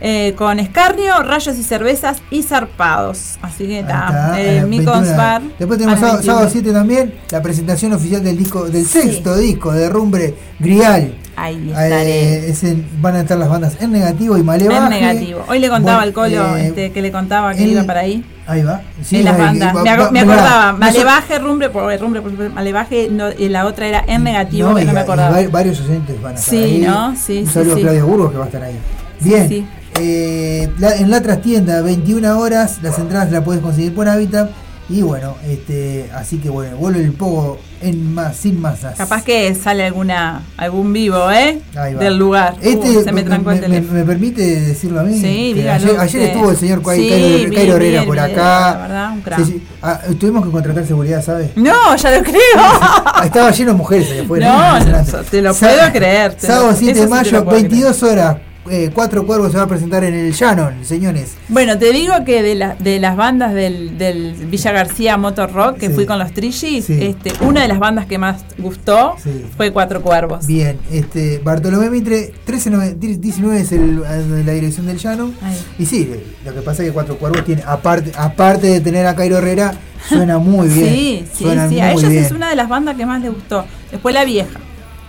eh, 0.04 0.34
con 0.36 0.58
escarnio, 0.58 1.22
rayos 1.22 1.56
y 1.56 1.62
cervezas 1.62 2.22
y 2.28 2.42
zarpados. 2.42 3.38
Así 3.40 3.68
que 3.68 3.78
está. 3.78 4.32
las 4.36 4.66
Micons 4.66 5.02
21. 5.02 5.16
Bar. 5.16 5.42
Después 5.60 5.78
tenemos 5.78 6.00
sábado, 6.00 6.18
21. 6.18 6.22
sábado 6.34 6.48
7 6.50 6.72
también, 6.72 7.14
la 7.30 7.40
presentación 7.40 7.92
oficial 7.92 8.24
del 8.24 8.36
disco, 8.36 8.64
del 8.64 8.84
sexto 8.84 9.36
disco 9.36 9.70
de 9.70 9.88
Rumbre 9.88 10.34
Grial. 10.58 11.14
Ahí 11.34 11.56
Eh, 11.56 11.70
estaré. 11.70 12.48
ese- 12.50 12.76
van 13.00 13.16
a 13.16 13.20
estar 13.20 13.38
las 13.38 13.48
bandas 13.48 13.76
en 13.80 13.92
negativo 13.92 14.36
y 14.36 14.42
malevaje. 14.42 14.82
En 14.82 14.88
negativo. 14.90 15.44
Hoy 15.48 15.58
le 15.58 15.68
contaba 15.68 15.98
Bueno, 16.04 16.08
al 16.08 16.12
Colo 16.12 16.56
eh, 16.56 16.66
este, 16.66 16.92
que 16.92 17.00
le 17.02 17.10
contaba 17.10 17.54
que 17.54 17.62
iba 17.64 17.82
para 17.84 18.00
ahí. 18.00 18.24
Ahí 18.46 18.62
va. 18.62 18.82
Sí, 19.02 19.16
en 19.20 19.24
las 19.24 19.34
ahí, 19.34 19.40
bandas. 19.40 19.76
va- 19.76 19.82
me, 20.10 20.24
va- 20.24 20.32
acordaba. 20.34 20.72
Malevaje, 20.74 21.38
rumbre, 21.38 21.70
por 21.70 21.98
rumbre, 22.00 22.20
por 22.20 22.50
malevaje, 22.50 23.08
no, 23.10 23.30
y 23.32 23.48
la 23.48 23.66
otra 23.66 23.86
era 23.86 24.04
en 24.06 24.24
negativo, 24.24 24.68
No, 24.70 24.74
que 24.76 24.82
y- 24.82 24.84
no 24.86 24.92
me 24.92 25.00
acordaba. 25.00 25.30
va- 25.40 25.48
varios 25.48 25.80
oyentes 25.80 26.20
van 26.20 26.32
a 26.34 26.38
estar 26.38 26.50
Sí, 26.54 26.62
ahí. 26.62 26.80
¿no? 26.80 27.16
Sí, 27.16 27.38
Un 27.38 27.46
saludo 27.50 27.74
sí. 27.76 27.80
a 27.80 27.84
Claudia 27.84 28.04
Burgos 28.04 28.30
que 28.32 28.36
va 28.38 28.44
a 28.44 28.46
estar 28.46 28.62
ahí. 28.62 28.78
Bien. 29.20 29.48
sí. 29.48 29.66
eh, 30.00 30.70
la- 30.78 30.96
en 30.96 31.10
la 31.10 31.20
trastienda, 31.20 31.82
21 31.82 32.38
horas, 32.38 32.78
las 32.82 32.98
entradas 32.98 33.30
las 33.30 33.42
puedes 33.44 33.60
conseguir 33.60 33.94
por 33.94 34.08
Habitat. 34.08 34.50
Y 34.88 35.02
bueno, 35.02 35.36
este, 35.46 36.10
así 36.14 36.38
que 36.38 36.48
bueno, 36.48 36.76
vuelve 36.78 37.00
el 37.04 37.12
pogo 37.12 37.58
en 37.82 38.14
más, 38.14 38.36
sin 38.36 38.60
masas. 38.60 38.96
Capaz 38.96 39.22
que 39.24 39.54
sale 39.54 39.84
alguna 39.84 40.42
algún 40.56 40.92
vivo, 40.92 41.30
¿eh? 41.30 41.60
Ahí 41.76 41.94
va. 41.94 42.00
Del 42.04 42.16
lugar. 42.18 42.54
Este, 42.62 42.98
Uh, 42.98 43.02
se 43.04 43.12
me 43.12 43.22
trancó 43.22 43.50
el 43.50 43.56
me, 43.56 43.62
teléfono. 43.62 43.98
me 43.98 44.04
permite 44.04 44.60
decirlo 44.60 45.00
a 45.00 45.02
mí. 45.02 45.18
Sí, 45.20 45.52
dígalo 45.54 46.00
ayer, 46.00 46.22
estuvo 46.22 46.50
el 46.50 46.56
señor 46.56 46.82
Cairo, 46.82 47.02
Sí, 47.16 47.54
Herrera 47.56 48.00
el 48.02 48.06
por 48.06 48.18
acá. 48.18 48.72
la 48.72 48.78
verdad, 48.82 49.12
un 49.12 49.20
crack. 49.22 49.44
Sí. 49.46 49.62
Ah, 49.82 50.00
tuvimos 50.18 50.44
que 50.44 50.50
contratar 50.52 50.86
seguridad, 50.86 51.22
¿sabes? 51.24 51.50
No, 51.56 51.96
ya 51.96 52.10
lo 52.16 52.22
creo. 52.22 53.22
Estaba 53.24 53.50
lleno 53.50 53.72
de 53.72 53.76
mujeres 53.76 54.10
allá 54.10 54.22
afuera. 54.22 54.46
No, 54.48 54.78
Impresionante. 54.78 55.12
no, 55.12 55.22
te 55.24 55.42
lo 55.42 55.54
puedo 55.54 55.92
creer, 55.92 56.36
Sábado 56.38 56.66
lo- 56.70 56.76
7 56.76 56.92
eso 56.92 57.02
de 57.02 57.08
mayo, 57.08 57.32
lo 57.32 57.44
puedo 57.44 57.56
22 57.56 58.02
horas. 58.02 58.36
Eh, 58.70 58.90
Cuatro 58.94 59.26
Cuervos 59.26 59.50
se 59.52 59.58
va 59.58 59.64
a 59.64 59.66
presentar 59.66 60.04
en 60.04 60.14
el 60.14 60.32
Shannon, 60.32 60.84
señores. 60.84 61.34
Bueno, 61.48 61.78
te 61.78 61.92
digo 61.92 62.14
que 62.24 62.42
de, 62.42 62.54
la- 62.54 62.74
de 62.78 63.00
las 63.00 63.16
bandas 63.16 63.52
del, 63.54 63.98
del 63.98 64.34
Villa 64.34 64.72
García 64.72 65.16
Motor 65.16 65.52
Rock, 65.52 65.78
que 65.78 65.88
Sí. 65.88 65.94
fui 65.94 66.06
con 66.06 66.18
los 66.18 66.32
Trillys, 66.32 66.84
Sí. 66.84 66.98
este, 67.00 67.32
una 67.44 67.62
de 67.62 67.68
las 67.68 67.78
bandas 67.78 68.06
que 68.06 68.18
más 68.18 68.44
gustó 68.58 69.16
Sí. 69.22 69.44
fue 69.56 69.72
Cuatro 69.72 70.00
Cuervos. 70.02 70.46
Bien, 70.46 70.78
este 70.90 71.38
Bartolomé 71.38 71.90
Mitre, 71.90 72.32
1319 72.46 73.60
es 73.60 73.72
el, 73.72 74.02
el- 74.04 74.46
la 74.46 74.52
dirección 74.52 74.86
del. 74.86 74.98
Ahí. 75.02 75.32
Y 75.80 75.86
sí, 75.86 76.08
lo 76.44 76.54
que 76.54 76.60
pasa 76.62 76.82
es 76.82 76.88
que 76.88 76.92
Cuatro 76.92 77.18
Cuervos 77.18 77.44
tiene, 77.44 77.62
aparte, 77.66 78.12
aparte 78.16 78.68
de 78.68 78.80
tener 78.80 79.04
a 79.06 79.16
Cairo 79.16 79.38
Herrera, 79.38 79.74
suena 80.08 80.38
muy 80.38 80.68
bien. 80.72 80.88
Sí, 80.88 81.24
sí, 81.32 81.44
sí. 81.68 81.80
A 81.80 81.90
ellos 81.92 82.08
bien. 82.08 82.24
es 82.24 82.30
una 82.30 82.50
de 82.50 82.56
las 82.56 82.68
bandas 82.68 82.96
que 82.96 83.04
más 83.06 83.20
les 83.20 83.32
gustó. 83.32 83.64
Después 83.90 84.14
La 84.14 84.24
Vieja. 84.24 84.60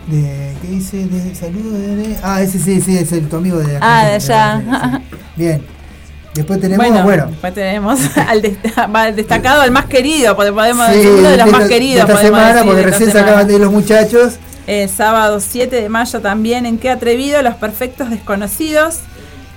De, 0.07 0.53
¿Qué 0.61 0.67
dice? 0.67 1.05
De, 1.07 1.33
saludo 1.35 1.71
de, 1.77 2.17
Ah, 2.23 2.41
ese 2.41 2.59
sí, 2.59 2.81
sí, 2.81 2.97
es 2.97 3.11
el, 3.13 3.29
tu 3.29 3.37
amigo 3.37 3.57
de 3.59 3.77
Ah, 3.81 4.05
de 4.05 4.13
allá. 4.15 4.61
sí. 4.61 5.15
Bien. 5.35 5.61
Después 6.33 6.59
tenemos, 6.59 6.85
bueno, 6.87 7.03
bueno, 7.03 7.25
después 7.27 7.53
tenemos 7.53 7.99
al, 8.27 8.41
desta- 8.41 8.89
al 8.91 9.15
destacado, 9.15 9.61
al 9.61 9.69
más 9.71 9.85
querido, 9.85 10.35
podemos 10.35 10.87
sí, 10.87 10.93
decir 10.95 11.11
uno 11.11 11.29
de 11.29 11.37
los 11.37 11.45
de 11.45 11.51
más 11.51 11.67
queridos. 11.69 12.09
esta 12.09 12.21
semana, 12.21 12.53
decir, 12.55 12.65
porque 12.65 12.81
recién 12.83 13.11
se 13.11 13.19
acaban 13.19 13.47
de 13.47 13.53
ir 13.53 13.59
los 13.61 13.71
muchachos. 13.71 14.33
El 14.65 14.89
sábado 14.89 15.39
7 15.39 15.75
de 15.75 15.89
mayo 15.89 16.21
también 16.21 16.65
en 16.65 16.79
Qué 16.79 16.89
Atrevido, 16.89 17.41
Los 17.43 17.55
Perfectos 17.55 18.09
Desconocidos, 18.09 18.99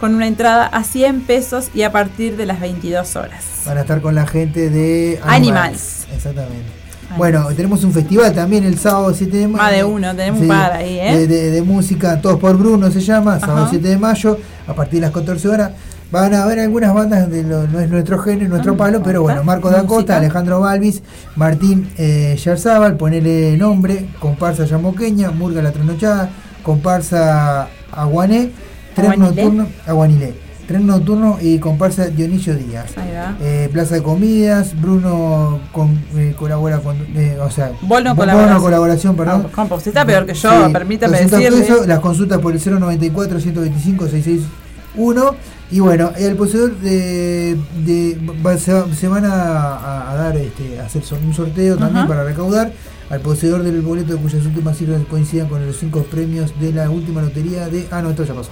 con 0.01 0.15
una 0.15 0.27
entrada 0.27 0.67
a 0.67 0.85
100 0.85 1.23
pesos 1.23 1.69
y 1.75 1.83
a 1.83 1.93
partir 1.93 2.37
de 2.37 2.45
las 2.45 2.61
22 2.61 3.17
horas. 3.17 3.43
Van 3.65 3.79
a 3.79 3.81
estar 3.81 4.03
con 4.03 4.15
la 4.15 4.27
gente 4.27 4.69
de 4.69 5.19
Animals. 5.25 6.07
Exactamente. 6.15 6.76
Bueno, 7.17 7.47
tenemos 7.57 7.83
un 7.85 7.93
festival 7.93 8.33
también 8.35 8.65
el 8.65 8.79
sábado 8.79 9.13
7 9.15 9.37
de 9.37 9.49
mayo. 9.49 9.63
Más 9.63 9.73
de 9.73 9.85
uno, 9.85 10.15
tenemos 10.15 10.41
un 10.41 10.49
par 10.49 10.73
ahí, 10.73 10.99
¿eh? 10.99 11.17
De, 11.19 11.27
de- 11.27 11.51
de 11.51 11.63
música, 11.63 12.21
Todos 12.21 12.39
por 12.39 12.57
Bruno 12.59 12.91
se 12.91 13.01
llama, 13.01 13.39
sábado 13.41 13.61
Ajá. 13.63 13.71
7 13.71 13.89
de 13.89 13.97
mayo, 13.99 14.39
a 14.67 14.75
partir 14.75 15.01
de 15.01 15.07
las 15.07 15.13
14 15.13 15.49
horas. 15.49 15.71
Van 16.11 16.33
a 16.35 16.45
haber 16.45 16.61
algunas 16.61 16.95
bandas 16.95 17.29
de 17.29 17.43
lo, 17.43 17.67
no 17.67 17.81
es 17.81 17.91
nuestro 17.91 18.19
género, 18.19 18.49
nuestro 18.51 18.75
Ah, 18.75 18.77
palo, 18.77 19.03
pero 19.03 19.23
bueno, 19.23 19.43
Marco 19.43 19.71
Música. 19.71 20.17
Alejandro 20.19 20.61
Balvis, 20.61 21.03
Martín 21.35 21.91
eh, 21.99 22.37
Yarzábal, 22.43 22.97
ponele 22.97 23.57
nombre, 23.57 24.07
comparsa 24.21 24.65
Yamoqueña, 24.67 25.33
Murga 25.33 25.63
la 25.63 25.73
Trasnochada, 25.73 26.31
comparsa 26.63 27.69
Aguané, 27.91 28.51
tren 28.95 29.19
nocturno, 29.19 29.67
Aguanilé, 29.87 30.35
tren 30.67 30.87
nocturno 30.87 31.39
y 31.41 31.59
comparsa 31.59 32.07
Dionisio 32.07 32.57
Díaz. 32.57 32.97
Ahí 32.99 33.13
va. 33.15 33.37
Eh, 33.41 33.69
Plaza 33.73 33.95
de 33.97 34.03
Comidas, 34.03 34.81
Bruno 34.81 35.61
con- 35.73 35.99
eh, 36.17 36.35
colabora 36.39 36.79
con, 36.81 36.97
eh, 37.15 37.39
o 37.41 37.51
sea, 37.51 37.69
Bono 37.83 38.15
Bono 38.15 38.17
colaboración. 38.17 38.61
colaboración, 38.61 39.17
perdón. 39.17 39.47
Ah, 39.57 39.69
está 39.85 40.05
peor 40.05 40.27
que 40.27 40.35
yo, 40.35 40.51
permítame 40.73 41.13
200 41.23 41.39
decirle. 41.41 41.61
pesos, 41.67 41.87
las 41.87 42.01
consultas 42.01 42.39
por 42.41 42.53
el 42.55 42.61
094 42.61 43.41
125 43.41 44.09
661 44.09 45.35
y 45.71 45.81
bueno, 45.81 46.13
el 46.17 46.37
poseedor 46.37 46.77
de, 46.79 47.57
de- 47.85 48.19
va- 48.45 48.57
se, 48.57 48.73
va- 48.73 48.87
se 48.95 49.09
van 49.09 49.25
a, 49.25 50.15
dar 50.17 50.37
este, 50.37 50.81
a 50.81 50.87
hacer 50.87 51.03
un 51.25 51.35
sorteo 51.35 51.77
también 51.77 52.07
para 52.07 52.25
recaudar 52.25 52.73
al 53.11 53.21
poseedor 53.21 53.63
del 53.63 53.81
boleto 53.83 54.17
cuyas 54.19 54.45
últimas 54.45 54.77
cifras 54.77 55.01
coincidan 55.09 55.49
con 55.49 55.65
los 55.65 55.77
cinco 55.79 56.03
premios 56.11 56.53
de 56.61 56.73
la 56.73 56.91
última 56.91 57.23
lotería 57.23 57.69
de 57.69 57.87
ah 57.93 58.03
no 58.03 58.11
esto 58.11 58.25
ya 58.25 58.35
pasó 58.35 58.51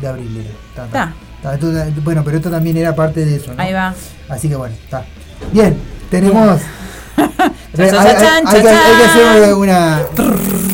de 0.00 0.06
abril 0.06 0.44
era. 0.74 0.86
Ta, 0.88 1.14
bueno 2.02 2.24
pero 2.24 2.36
esto 2.38 2.50
también 2.50 2.76
era 2.76 2.94
parte 2.94 3.24
de 3.24 3.36
eso 3.36 3.52
¿no? 3.54 3.62
Ahí 3.62 3.72
va. 3.72 3.94
Así 4.28 4.48
que 4.48 4.56
bueno, 4.56 4.74
está. 4.82 5.04
Bien, 5.52 5.76
tenemos. 6.10 6.60
Hay, 7.78 7.84
hay- 7.84 7.90
que, 7.90 7.92
cha, 7.92 8.36
hay 8.36 8.62
que 8.62 9.04
hacer 9.04 9.54
una. 9.54 10.00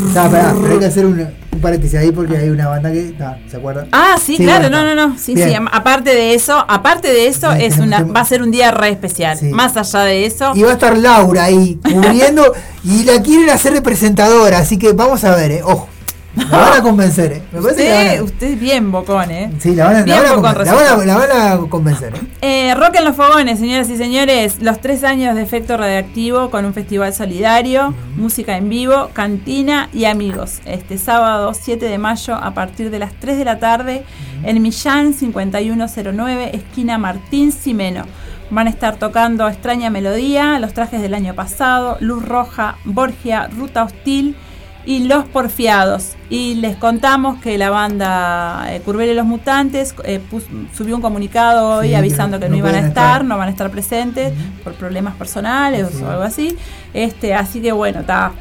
Está, 0.09 0.31
pará, 0.31 0.55
pero 0.61 0.75
hay 0.75 0.79
que 0.79 0.87
hacer 0.87 1.07
un, 1.07 1.19
un 1.53 1.61
paréntesis 1.61 1.99
ahí 1.99 2.13
porque 2.13 2.37
hay 2.37 2.49
una 2.49 2.69
banda 2.69 2.93
que. 2.93 3.09
está, 3.09 3.39
¿Se 3.51 3.57
acuerdan? 3.57 3.89
Ah, 3.93 4.17
sí, 4.25 4.37
claro, 4.37 4.71
no, 4.71 4.85
no, 4.85 4.95
no. 4.95 5.17
Sí, 5.19 5.35
Bien. 5.35 5.49
sí, 5.51 5.57
aparte 5.73 6.11
de 6.11 6.35
eso, 6.35 6.65
aparte 6.69 7.09
de 7.09 7.27
eso, 7.27 7.49
Bien, 7.55 7.63
es 7.73 7.79
una, 7.79 8.03
va 8.05 8.21
a 8.21 8.25
ser 8.25 8.43
un 8.43 8.51
día 8.53 8.71
re 8.71 8.91
especial. 8.91 9.37
Sí. 9.39 9.47
Más 9.47 9.77
allá 9.77 10.01
de 10.05 10.27
eso. 10.27 10.53
Y 10.55 10.63
va 10.63 10.71
a 10.71 10.75
estar 10.75 10.97
Laura 10.97 11.45
ahí 11.45 11.79
cubriendo 11.83 12.53
y 12.85 13.05
la 13.05 13.21
quieren 13.21 13.51
hacer 13.51 13.73
de 13.73 13.83
presentadora, 13.83 14.59
así 14.59 14.79
que 14.79 14.93
vamos 14.93 15.25
a 15.25 15.35
ver, 15.35 15.51
eh. 15.53 15.63
Ojo, 15.65 15.89
la 16.51 16.59
van 16.59 16.81
a 16.81 16.83
convencer, 16.83 17.33
eh. 17.33 17.43
Me 17.53 17.61
parece 17.61 17.83
que 17.85 17.91
van 17.91 18.01
Usted, 18.07 18.19
a- 18.19 18.23
usted 18.25 18.47
es 18.53 18.61
bien 18.61 18.91
bocón, 18.91 19.31
¿eh? 19.31 19.51
Sí, 19.59 19.75
la 19.75 19.85
van 19.87 19.97
a, 19.97 20.07
la 20.07 20.17
van 20.17 20.25
a 20.25 20.31
la 20.31 20.41
van 20.41 20.47
a- 20.47 20.55
resultó. 20.55 21.05
la 21.05 21.17
van 21.17 21.31
a 21.31 21.69
convencer, 21.69 22.15
eh. 22.15 22.69
Eh, 22.71 22.75
rock 22.75 22.95
en 22.97 23.05
los 23.05 23.17
fogones, 23.17 23.59
señoras 23.59 23.91
y 23.91 23.97
señores. 23.97 24.63
Los 24.63 24.81
tres 24.81 25.05
años 25.05 25.35
de 25.35 25.43
efecto 25.43 25.77
radioactivo 25.77 26.51
con 26.51 26.65
un 26.65 26.73
festival 26.75 27.13
solidario, 27.13 27.95
música 28.17 28.57
en 28.57 28.69
vivo, 28.69 29.11
cantina 29.13 29.89
y 29.93 30.07
amigos. 30.07 30.61
Este 30.65 30.97
sábado 30.99 31.53
7 31.55 31.85
de 31.87 31.99
mayo 31.99 32.35
a 32.35 32.53
partir 32.55 32.91
de 32.91 32.99
las 32.99 33.13
3 33.21 33.37
de 33.37 33.45
la 33.45 33.59
tarde 33.59 34.05
en 34.43 34.63
Millán 34.63 35.13
5109, 35.15 36.51
esquina 36.57 36.99
Martín 36.99 37.53
Simeno. 37.53 38.05
Van 38.51 38.67
a 38.67 38.71
estar 38.71 38.97
tocando 38.97 39.49
Extraña 39.49 39.89
Melodía, 39.89 40.59
Los 40.59 40.75
Trajes 40.75 41.01
del 41.01 41.15
Año 41.15 41.35
Pasado, 41.35 41.97
Luz 42.01 42.23
Roja, 42.25 42.77
Borgia, 42.85 43.49
Ruta 43.49 43.83
Hostil 43.85 44.37
y 44.85 45.01
Los 45.05 45.25
Porfiados. 45.27 46.13
Y 46.31 46.55
les 46.55 46.77
contamos 46.77 47.41
que 47.41 47.57
la 47.59 47.71
banda 47.71 48.67
eh, 48.75 48.81
Curvelo 48.81 49.13
y 49.13 49.15
los 49.15 49.27
Mutantes 49.27 49.95
eh, 50.05 50.19
pus- 50.31 50.47
subió 50.77 50.97
un 50.97 51.03
comunicado 51.03 51.77
hoy 51.79 51.87
Sí, 51.87 51.91
que 51.91 51.97
avisando 51.97 52.39
no- 52.39 52.41
que 52.41 52.49
no, 52.49 52.53
no 52.53 52.59
iban 52.59 52.75
a 52.75 52.79
estar, 52.79 52.89
estar. 52.89 53.25
no 53.25 53.39
van 53.39 53.49
a 53.49 53.51
estar 53.51 53.71
presentes 53.71 54.33
por 54.65 54.73
problemas 54.75 55.15
personales 55.15 55.89
Sí. 55.93 56.03
o 56.03 56.11
algo 56.11 56.23
así. 56.23 56.57
Este, 56.95 57.35
así 57.35 57.61
que 57.61 57.73
bueno, 57.73 58.01
está 58.01 58.33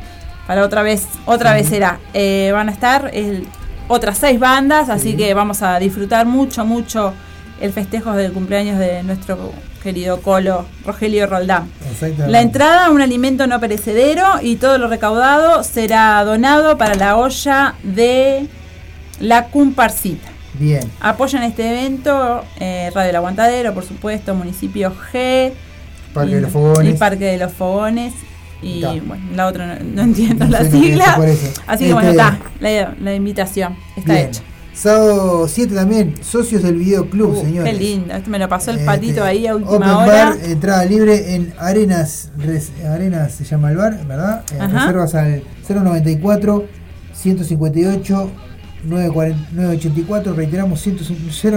para 0.47 0.63
otra 0.65 0.81
vez, 0.83 1.07
otra 1.25 1.53
vez 1.53 1.67
será. 1.67 1.99
Eh, 2.13 2.49
van 2.53 2.69
a 2.69 2.71
estar 2.71 3.11
el- 3.13 3.45
otras 3.87 4.17
seis 4.17 4.39
bandas, 4.39 4.89
así 4.89 5.15
que 5.17 5.33
vamos 5.33 5.61
a 5.61 5.77
disfrutar 5.79 6.25
mucho, 6.25 6.65
mucho 6.65 7.13
el 7.59 7.71
festejo 7.73 8.13
del 8.13 8.31
cumpleaños 8.31 8.79
de 8.79 9.03
nuestro 9.03 9.51
querido 9.81 10.21
Colo 10.21 10.65
Rogelio 10.85 11.27
Roldán. 11.27 11.69
La 12.27 12.41
entrada, 12.41 12.89
un 12.91 13.01
alimento 13.01 13.47
no 13.47 13.59
perecedero 13.59 14.25
y 14.41 14.55
todo 14.57 14.77
lo 14.77 14.87
recaudado 14.87 15.63
será 15.63 16.23
donado 16.23 16.77
para 16.77 16.95
la 16.95 17.17
olla 17.17 17.75
de 17.83 18.47
la 19.19 19.45
Cumparcita. 19.47 20.29
Bien. 20.53 20.89
Apoyan 20.99 21.43
este 21.43 21.69
evento 21.69 22.43
eh, 22.59 22.91
Radio 22.93 23.09
El 23.09 23.15
Aguantadero, 23.15 23.73
por 23.73 23.83
supuesto, 23.85 24.35
Municipio 24.35 24.93
G. 25.11 25.51
Parque 26.13 26.31
y- 26.31 26.35
de 26.35 26.41
los 26.41 26.51
Fogones. 26.51 26.95
Y 26.95 26.97
Parque 26.97 27.25
de 27.25 27.37
los 27.37 27.51
Fogones. 27.53 28.13
Y 28.61 28.81
Ta. 28.81 28.93
bueno, 29.05 29.23
la 29.35 29.47
otra 29.47 29.65
no, 29.65 29.75
no 29.83 30.01
entiendo 30.03 30.45
No 30.45 30.51
la 30.51 30.63
sigla. 30.69 31.17
Así 31.65 31.85
que 31.85 31.93
bueno, 31.93 32.09
está. 32.11 32.37
La, 32.59 32.93
la 33.01 33.15
invitación 33.15 33.75
está 33.95 34.13
Bien. 34.13 34.27
hecha. 34.27 34.41
Sábado 34.73 35.47
7 35.47 35.75
también, 35.75 36.15
socios 36.23 36.63
del 36.63 36.75
videoclub, 36.77 37.31
Uh, 37.37 37.41
señores. 37.41 37.73
qué 37.73 37.79
lindo. 37.79 38.13
Esto 38.13 38.29
me 38.29 38.39
lo 38.39 38.47
pasó 38.47 38.71
el 38.71 38.77
Este, 38.77 38.85
patito 38.85 39.23
ahí 39.23 39.45
a 39.45 39.55
última 39.55 39.75
Open 39.75 39.89
hora. 39.89 40.05
bar, 40.29 40.37
entrada 40.45 40.85
libre 40.85 41.35
en 41.35 41.53
Arenas, 41.59 42.31
Res- 42.37 42.71
Arenas 42.87 43.33
se 43.33 43.43
llama 43.43 43.69
el 43.71 43.77
bar, 43.77 44.05
¿verdad? 44.07 44.43
Eh, 44.53 44.67
reservas 44.67 45.13
al 45.15 45.43
094 45.67 46.65
158 47.13 48.31
940 48.85 49.49
984, 49.51 50.33
reiteramos 50.33 50.79
100 50.81 50.97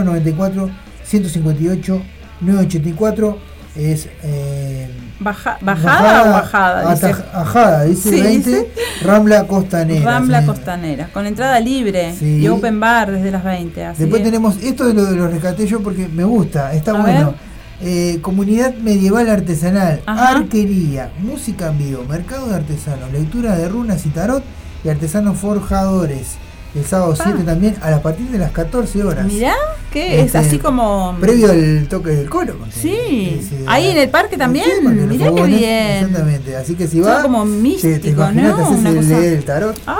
094 0.05 0.71
158 1.05 2.03
984 2.41 3.39
es 3.77 4.09
eh, 4.23 4.89
Baja- 5.21 5.59
¿Bajada 5.61 6.23
o 6.29 6.33
bajada? 6.33 6.91
Dice. 6.95 7.15
Ajada, 7.33 7.85
dice 7.85 8.11
Sí, 8.11 8.21
20, 8.21 8.51
dice. 8.51 8.71
Rambla 9.03 9.47
Costanera. 9.47 10.05
Rambla. 10.11 10.45
Costanera, 10.45 11.09
con 11.13 11.25
entrada 11.27 11.61
libre 11.61 12.15
Sí. 12.19 12.39
y 12.41 12.49
open 12.49 12.81
bar 12.81 13.13
desde 13.13 13.31
las 13.31 13.45
20. 13.45 13.85
Así 13.85 14.03
Después 14.03 14.23
tenemos, 14.23 14.57
esto 14.63 14.87
de 14.87 14.95
lo, 14.95 15.05
de 15.05 15.17
lo 15.17 15.29
rescaté 15.29 15.67
yo 15.67 15.81
porque 15.83 16.09
me 16.09 16.25
gusta, 16.25 16.73
está 16.75 16.91
A 16.93 17.01
bueno. 17.01 17.35
Eh, 17.81 18.19
comunidad 18.23 18.75
medieval 18.77 19.29
artesanal, 19.29 20.01
Ajá. 20.07 20.31
arquería, 20.31 21.11
música 21.21 21.69
en 21.69 21.79
vivo, 21.79 22.05
mercado 22.09 22.47
de 22.49 22.55
artesanos, 22.57 23.13
lectura 23.13 23.57
de 23.57 23.69
runas 23.69 24.07
y 24.07 24.11
tarot 24.11 24.43
y 24.85 24.89
artesanos 24.89 25.37
forjadores. 25.39 26.37
El 26.75 26.85
sábado 26.85 27.15
7 27.15 27.45
también 27.45 27.77
a 27.81 28.01
partir 28.01 28.27
de 28.31 28.39
las 28.39 28.51
14 28.51 29.05
horas. 29.05 29.27
Mirá, 29.27 29.55
que 29.93 30.19
es 30.21 30.27
Este, 30.27 30.39
así 30.39 30.59
como. 30.59 31.17
Previo 31.21 31.51
al 31.53 31.87
toque 31.89 32.11
del 32.11 32.29
coro. 32.29 32.57
Sí, 32.71 33.41
ahí 33.69 33.91
en 33.91 33.99
el 33.99 34.09
parque 34.09 34.37
también. 34.37 34.67
Sí, 34.83 34.89
Mirá 34.89 35.33
qué 35.33 35.43
bien. 35.45 35.97
Exactamente. 36.05 36.57
Así 36.57 36.75
que 36.75 36.89
si 36.89 36.99
va. 37.01 37.23
como 37.23 37.45
místico, 37.45 38.01
te 38.01 38.13
¿no? 38.13 38.69
Una 38.71 38.89
el, 38.91 38.97
cosa- 38.97 39.19
el 39.25 39.45
tarot. 39.45 39.79
Ah, 39.87 39.99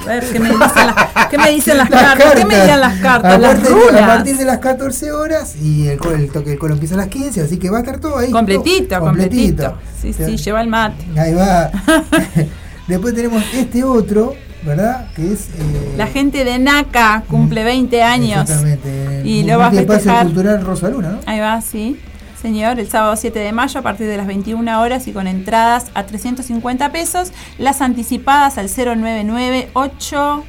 A 0.00 0.04
ver, 0.06 0.24
¿qué 0.30 0.38
me 0.38 0.48
dicen 0.50 0.86
las, 0.86 0.96
qué 1.30 1.38
me 1.38 1.50
dicen 1.50 1.76
las 1.78 1.90
Las 1.90 2.02
cartas? 2.02 2.34
¿Qué 2.36 2.44
me 2.44 2.54
dirán 2.60 2.80
las 2.80 3.00
cartas? 3.00 3.40
Las 3.40 3.58
a 3.64 4.06
partir 4.06 4.36
de 4.36 4.44
las 4.44 4.58
14 4.58 5.10
horas 5.10 5.56
y 5.60 5.88
el 5.88 5.98
toque 5.98 6.50
del 6.50 6.58
coro 6.58 6.74
empieza 6.74 6.94
a 6.94 6.98
las 6.98 7.08
15, 7.08 7.40
así 7.40 7.56
que 7.58 7.68
va 7.68 7.78
a 7.78 7.80
estar 7.80 7.98
todo 7.98 8.18
ahí. 8.18 8.30
Completito, 8.30 8.94
todo 8.96 9.00
completito. 9.06 9.76
Sí, 10.00 10.12
sí, 10.12 10.36
lleva 10.36 10.60
el 10.60 10.68
mate. 10.68 11.04
Ahí 11.18 11.34
va. 11.34 11.70
Después 12.86 13.12
tenemos 13.14 13.42
este 13.52 13.82
otro, 13.82 14.34
¿verdad? 14.64 15.06
Que 15.14 15.32
es. 15.32 15.48
eh, 15.58 15.94
La 15.96 16.06
gente 16.06 16.44
de 16.44 16.58
NACA 16.58 17.24
cumple 17.28 17.64
20 17.64 18.02
años. 18.02 18.42
Exactamente. 18.42 19.22
Y 19.24 19.42
lo 19.44 19.58
va 19.58 19.68
a 19.68 19.70
festejar. 19.70 20.26
Cultural 20.26 20.64
Rosa 20.64 20.88
Luna, 20.88 21.10
¿no? 21.10 21.18
Ahí 21.26 21.40
va, 21.40 21.60
sí. 21.60 21.98
Señor, 22.40 22.78
el 22.78 22.88
sábado 22.88 23.16
7 23.16 23.38
de 23.38 23.52
mayo 23.52 23.80
a 23.80 23.82
partir 23.82 24.06
de 24.06 24.16
las 24.16 24.26
21 24.26 24.80
horas 24.80 25.08
y 25.08 25.12
con 25.12 25.26
entradas 25.26 25.86
a 25.94 26.04
350 26.04 26.92
pesos. 26.92 27.32
Las 27.58 27.80
anticipadas 27.80 28.58
al 28.58 28.68
099 28.68 29.70
8 29.72 30.44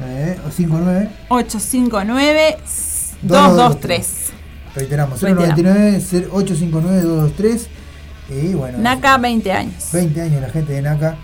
Eh, 0.00 0.38
o 0.46 0.50
59. 0.50 1.08
859 1.28 2.56
223. 3.22 4.30
Reiteramos, 4.74 5.20
Reiteramos. 5.20 5.54
099 5.56 6.28
859 6.32 7.02
223. 7.02 7.68
Y 8.30 8.54
bueno. 8.54 8.78
NACA 8.78 9.18
20 9.18 9.52
años. 9.52 9.74
20 9.92 10.20
años 10.22 10.40
la 10.40 10.48
gente 10.48 10.72
de 10.72 10.82
NACA, 10.82 11.16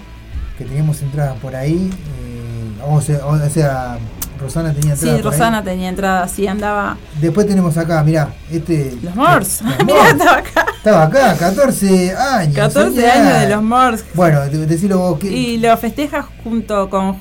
que 0.61 0.67
teníamos 0.67 1.01
entradas 1.03 1.39
por 1.39 1.57
ahí. 1.57 1.91
eh, 2.21 2.83
o, 2.87 3.01
sea, 3.01 3.25
o 3.27 3.39
sea, 3.51 3.99
Rosana 4.39 4.73
tenía 4.75 4.93
entradas. 4.93 5.17
Sí, 5.17 5.23
por 5.23 5.33
ahí. 5.33 5.39
Rosana 5.39 5.65
tenía 5.65 5.89
entrada, 5.89 6.29
sí, 6.29 6.47
andaba. 6.47 6.97
Después 7.21 7.47
tenemos 7.47 7.77
acá, 7.79 8.03
mirá, 8.05 8.29
este. 8.51 8.95
Los 9.03 9.15
Mors. 9.17 9.63
Los 9.63 9.79
Mirá, 9.87 9.99
Mors. 9.99 10.11
estaba 10.13 10.37
acá. 10.39 10.67
Estaba 10.77 11.03
acá, 11.05 11.37
14 11.39 12.15
años. 12.17 12.55
14 12.57 12.95
señor. 12.95 13.11
años 13.11 13.41
de 13.41 13.49
los 13.49 13.63
Mors. 13.63 14.05
Bueno, 14.15 14.41
de- 14.43 14.67
decilo 14.67 14.99
vos 14.99 15.19
que. 15.19 15.29
Y 15.31 15.57
lo 15.59 15.75
festeja 15.79 16.27
junto 16.45 16.89
con, 16.91 17.17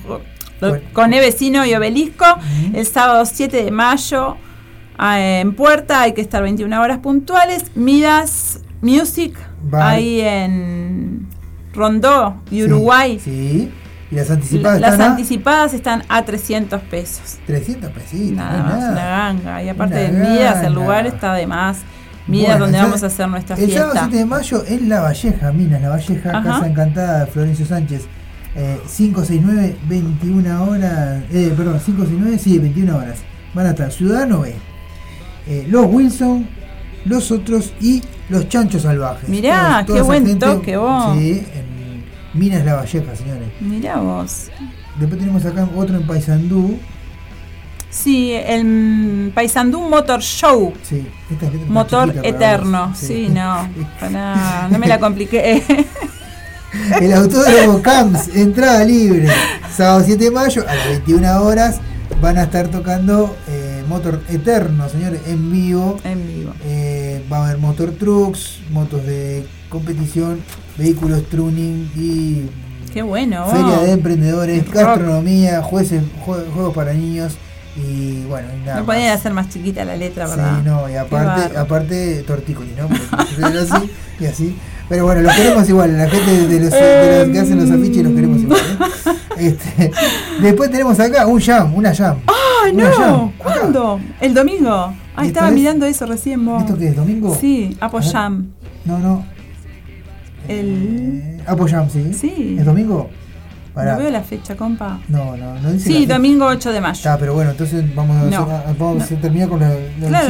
Bueno. 0.60 0.78
con 0.92 1.12
Evecino 1.14 1.64
y 1.64 1.74
Obelisco 1.74 2.24
el 2.74 2.86
sábado 2.86 3.24
7 3.24 3.64
de 3.64 3.70
mayo 3.70 4.36
en 4.98 5.54
Puerta. 5.54 6.02
Hay 6.02 6.12
que 6.12 6.20
estar 6.20 6.42
21 6.42 6.78
horas 6.80 6.98
puntuales. 6.98 7.64
Midas 7.74 8.60
Music 8.82 9.34
ahí 9.72 10.20
en 10.20 11.26
Rondó 11.72 12.42
y 12.50 12.62
Uruguay. 12.64 13.18
Sí. 13.22 13.70
Y 14.10 14.14
las 14.16 14.28
anticipadas 14.30 14.80
Las 14.80 14.92
están 14.94 15.06
a 15.08 15.10
anticipadas 15.12 15.74
están 15.74 16.02
a 16.08 16.24
300 16.24 16.80
pesos. 16.82 17.38
300 17.46 17.90
pesitos. 17.92 18.36
Nada 18.36 18.62
más, 18.64 18.78
nada. 18.80 18.92
una 18.92 19.04
ganga. 19.04 19.62
Y 19.62 19.68
aparte 19.68 19.94
de 19.94 20.08
Midas, 20.10 20.64
el 20.64 20.74
lugar 20.74 21.06
está 21.06 21.34
de 21.34 21.46
más. 21.46 21.78
Midas, 22.26 22.48
Bueno, 22.50 22.64
donde 22.66 22.78
ya- 22.78 22.84
vamos 22.84 23.02
a 23.02 23.06
hacer 23.06 23.28
nuestra 23.28 23.56
El 23.56 23.70
sábado 23.72 23.92
fiesta. 23.92 24.08
7 24.10 24.16
de 24.18 24.24
mayo 24.24 24.64
en 24.66 24.88
La 24.88 25.00
Valleja, 25.00 25.52
Minas, 25.52 25.82
La 25.82 25.88
Valleja, 25.90 26.30
Ajá. 26.30 26.42
Casa 26.42 26.66
Encantada 26.66 27.20
de 27.24 27.26
Florencio 27.30 27.66
Sánchez. 27.66 28.02
Eh, 28.56 28.80
569, 28.96 29.76
21 29.88 30.64
horas. 30.64 31.22
Eh, 31.32 31.52
perdón, 31.56 31.78
569, 31.84 32.38
sí, 32.38 32.58
21 32.58 32.96
horas. 32.96 33.18
Van 33.54 33.66
a 33.66 33.70
estar 33.70 33.90
Ciudadano 33.92 34.40
B, 34.40 34.54
eh, 35.46 35.66
Los 35.70 35.86
Wilson, 35.86 36.48
Los 37.04 37.30
Otros 37.30 37.72
y 37.80 38.02
Los 38.30 38.48
Chanchos 38.48 38.82
Salvajes. 38.82 39.28
Mirá, 39.28 39.84
qué 39.86 40.00
buen 40.00 40.38
toque, 40.38 40.76
vos. 40.76 41.18
Sí, 41.18 41.44
en 41.54 42.04
Minas, 42.32 42.64
La 42.64 42.76
Valleja, 42.76 43.14
señores. 43.16 43.48
Mirá 43.60 43.96
vos. 43.96 44.50
Después 44.98 45.20
tenemos 45.20 45.44
acá 45.44 45.68
otro 45.76 45.96
en 45.96 46.06
Paysandú. 46.06 46.78
Sí, 47.90 48.32
el 48.32 49.32
Paysandú 49.34 49.80
Motor 49.80 50.20
Show. 50.20 50.72
Sí, 50.82 51.04
esta 51.28 51.46
está 51.46 51.58
Motor 51.66 52.14
eterno. 52.22 52.88
vos. 52.88 52.98
Sí, 52.98 53.28
no. 53.28 53.68
Para, 53.98 54.68
no 54.70 54.78
me 54.78 54.86
la 54.86 55.00
compliqué. 55.00 55.62
El 57.00 57.12
autódromo 57.12 57.82
Camps, 57.82 58.28
entrada 58.28 58.84
libre. 58.84 59.28
Sábado 59.76 60.04
7 60.06 60.22
de 60.22 60.30
mayo 60.30 60.64
a 60.68 60.74
las 60.76 60.86
21 60.86 61.42
horas 61.42 61.80
van 62.22 62.38
a 62.38 62.44
estar 62.44 62.68
tocando 62.68 63.36
eh, 63.48 63.59
Motor 63.90 64.20
Eterno, 64.28 64.88
señores, 64.88 65.20
en 65.26 65.50
vivo. 65.50 65.98
en 66.04 66.26
vivo. 66.26 66.52
Eh, 66.64 67.22
va 67.30 67.38
a 67.38 67.44
haber 67.46 67.58
motor 67.58 67.90
trucks, 67.90 68.60
motos 68.70 69.04
de 69.04 69.44
competición, 69.68 70.38
vehículos 70.78 71.24
tuning 71.28 71.90
y 71.96 72.42
Qué 72.94 73.02
bueno. 73.02 73.46
feria 73.48 73.78
de 73.80 73.90
emprendedores, 73.92 74.70
gastronomía, 74.70 75.60
jueces, 75.62 76.02
jue- 76.24 76.48
juegos 76.54 76.72
para 76.74 76.92
niños 76.94 77.34
y 77.76 78.22
bueno, 78.28 78.48
y 78.54 78.60
nada. 78.64 78.80
No 78.80 78.86
más. 78.86 78.94
podían 78.96 79.12
hacer 79.12 79.32
más 79.32 79.48
chiquita 79.48 79.84
la 79.84 79.96
letra, 79.96 80.26
Sí, 80.26 80.36
¿verdad? 80.36 80.62
no, 80.62 80.88
y 80.88 80.94
aparte, 80.94 81.56
aparte 81.58 82.22
tortícolis, 82.26 82.72
¿no? 82.76 82.88
Así 83.46 83.90
y 84.20 84.26
así. 84.26 84.56
Pero 84.88 85.04
bueno, 85.04 85.20
los 85.22 85.34
queremos 85.34 85.68
igual, 85.68 85.96
la 85.98 86.08
gente 86.08 86.46
de 86.48 86.60
los, 86.60 86.70
de 86.70 87.18
los 87.24 87.28
que 87.32 87.38
hacen 87.40 87.58
los 87.60 87.70
afiches 87.70 88.04
los 88.04 88.12
queremos 88.14 88.40
igual. 88.40 88.60
¿eh? 88.60 89.10
Este, 89.40 89.90
después 90.42 90.70
tenemos 90.70 90.98
acá 91.00 91.26
un 91.26 91.40
jam, 91.40 91.74
una 91.74 91.94
jam. 91.94 92.18
¡Ay, 92.26 92.72
Una 92.74 92.88
no! 92.90 92.94
jam, 92.96 93.32
acá. 93.40 93.60
¿Cuándo? 93.60 94.00
¿El 94.20 94.34
domingo? 94.34 94.92
¿Y 94.92 94.94
Ay, 94.94 94.98
esto 95.16 95.22
estaba 95.26 95.48
es? 95.48 95.54
mirando 95.54 95.86
eso 95.86 96.06
recién 96.06 96.44
vos. 96.44 96.62
¿Esto 96.62 96.76
qué 96.78 96.88
es, 96.88 96.96
domingo? 96.96 97.36
Sí, 97.40 97.76
Apo 97.80 97.98
A 97.98 98.00
ver. 98.00 98.12
Jam. 98.12 98.46
No, 98.84 98.98
no. 98.98 99.24
El... 100.48 101.22
Eh, 101.22 101.40
Apo 101.46 101.66
Jam, 101.68 101.88
sí. 101.90 102.12
Sí. 102.14 102.56
¿Es 102.58 102.64
domingo? 102.64 103.08
Pará. 103.74 103.92
No 103.92 103.98
veo 104.00 104.10
la 104.10 104.22
fecha, 104.22 104.56
compa. 104.56 104.98
No, 105.08 105.36
no, 105.36 105.54
no 105.60 105.72
dice 105.72 105.88
Sí, 105.88 106.06
domingo 106.06 106.46
8 106.46 106.72
de 106.72 106.80
mayo. 106.80 106.92
Está, 106.94 107.16
pero 107.18 107.34
bueno, 107.34 107.52
entonces 107.52 107.84
vamos 107.94 108.16
a, 108.16 108.24
No, 108.24 108.42
hacer- 108.42 108.76
vamos 108.78 109.02
a 109.10 109.14
no. 109.14 109.20
terminar 109.20 109.48
con 109.48 109.60
la, 109.60 109.68
la 110.00 110.08
Claro. 110.08 110.26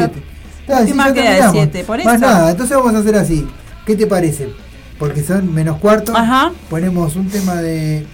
7. 0.67 0.87
¿Qué 0.87 0.95
más 0.95 1.13
queda? 1.13 1.53
Por 1.87 2.05
nada, 2.21 2.51
entonces 2.51 2.77
vamos 2.77 2.95
a 2.95 2.99
hacer 2.99 3.17
así. 3.17 3.47
¿Qué 3.87 3.97
te 3.97 4.07
parece? 4.07 4.51
Porque 4.99 5.23
son 5.23 5.53
menos 5.55 5.79
cuarto. 5.79 6.15
Ajá. 6.15 6.53
Ponemos 6.69 7.17
un 7.17 7.29
tema 7.29 7.55
de 7.57 8.07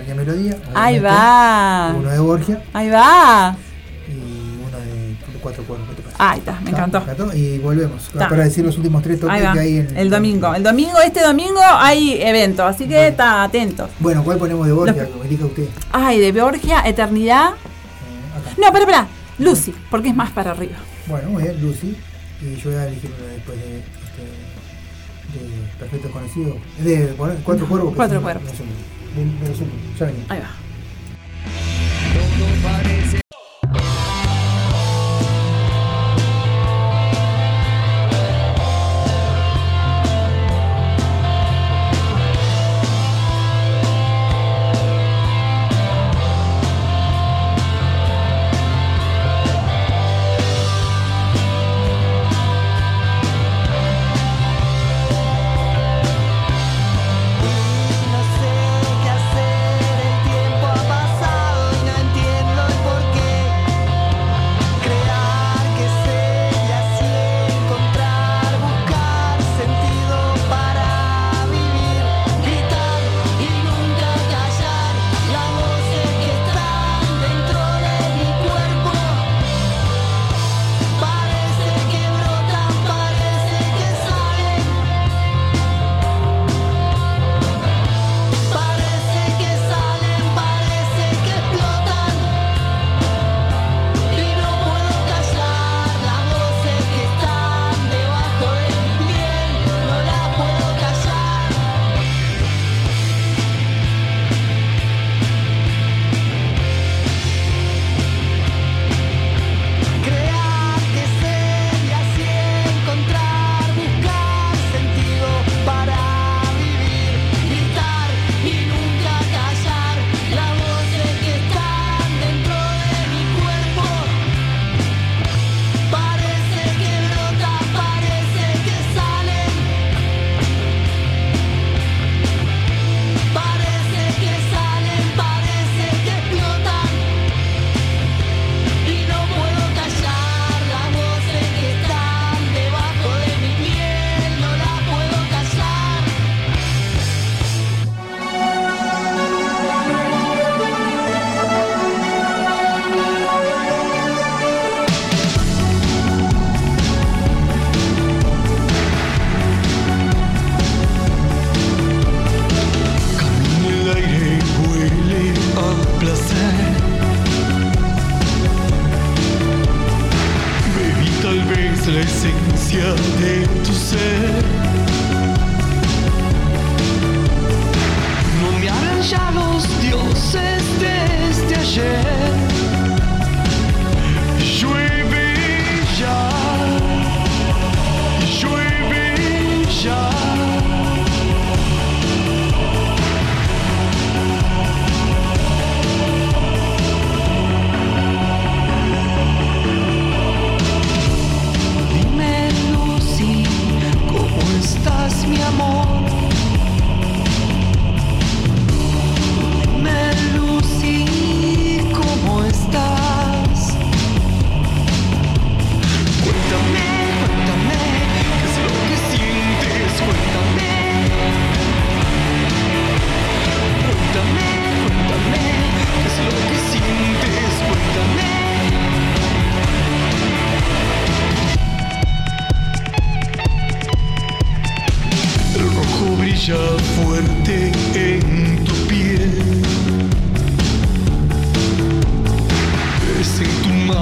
extraña 0.00 0.14
melodía. 0.14 0.56
Ahí 0.74 0.98
va. 0.98 1.94
Uno 1.96 2.10
de 2.10 2.18
Borgia 2.18 2.62
Ahí 2.72 2.90
va. 2.90 3.56
y 4.08 4.12
uno 4.66 4.78
de 4.78 5.16
cuatro 5.40 5.64
cuernos. 5.64 5.88
Ahí 6.18 6.38
está, 6.38 6.58
me 6.62 6.70
encantó. 6.70 7.02
Y 7.34 7.58
volvemos 7.58 8.10
para 8.14 8.36
decir 8.44 8.64
los 8.64 8.76
últimos 8.78 9.02
tres 9.02 9.20
toques 9.20 9.38
que 9.52 9.58
hay 9.58 9.76
en 9.78 9.96
El 9.96 10.08
domingo. 10.10 10.54
El 10.54 10.62
domingo, 10.62 10.98
este 11.04 11.22
domingo 11.22 11.60
hay 11.62 12.20
evento, 12.22 12.64
así 12.64 12.86
que 12.88 13.08
está 13.08 13.42
atento. 13.42 13.88
Bueno, 14.00 14.24
¿cuál 14.24 14.38
ponemos 14.38 14.66
de 14.66 14.72
Borgia? 14.72 15.08
Los- 15.14 15.26
elija 15.26 15.44
usted. 15.44 15.68
Ay, 15.92 16.20
de 16.20 16.32
Borgia, 16.40 16.80
Eternidad. 16.86 17.50
Eh. 17.50 18.54
No, 18.58 18.66
espera, 18.66 18.80
espera. 18.84 19.06
Lucy, 19.38 19.74
porque 19.90 20.08
es 20.08 20.14
más 20.16 20.30
para 20.30 20.52
arriba. 20.52 20.76
Bueno, 21.06 21.28
muy 21.30 21.42
bien, 21.42 21.60
Lucy. 21.60 21.94
Y 22.40 22.56
yo 22.56 22.70
voy 22.70 22.78
a 22.78 22.86
elegir 22.86 23.10
una 23.18 23.32
después 23.34 23.58
de, 23.58 23.78
este, 23.78 25.38
de 25.38 25.68
Perfecto 25.78 26.10
Conocido. 26.10 26.56
De 26.78 27.12
bueno, 27.18 27.34
Cuatro 27.44 27.66
Cuervos. 27.68 27.90
que 27.90 27.96
Cuatro 27.96 28.22
Cuervos. 28.22 28.50
De-. 29.16 30.24
Ahí 30.28 30.40
va. 30.40 30.50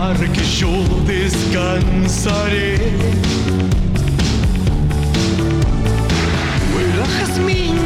Mar 0.05 0.19
que 0.35 0.45
yo 0.45 0.71
descansaré. 1.07 2.77
Huele 6.73 7.01
a 7.03 7.07
jazmín 7.17 7.77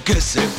que 0.00 0.20
se 0.20 0.55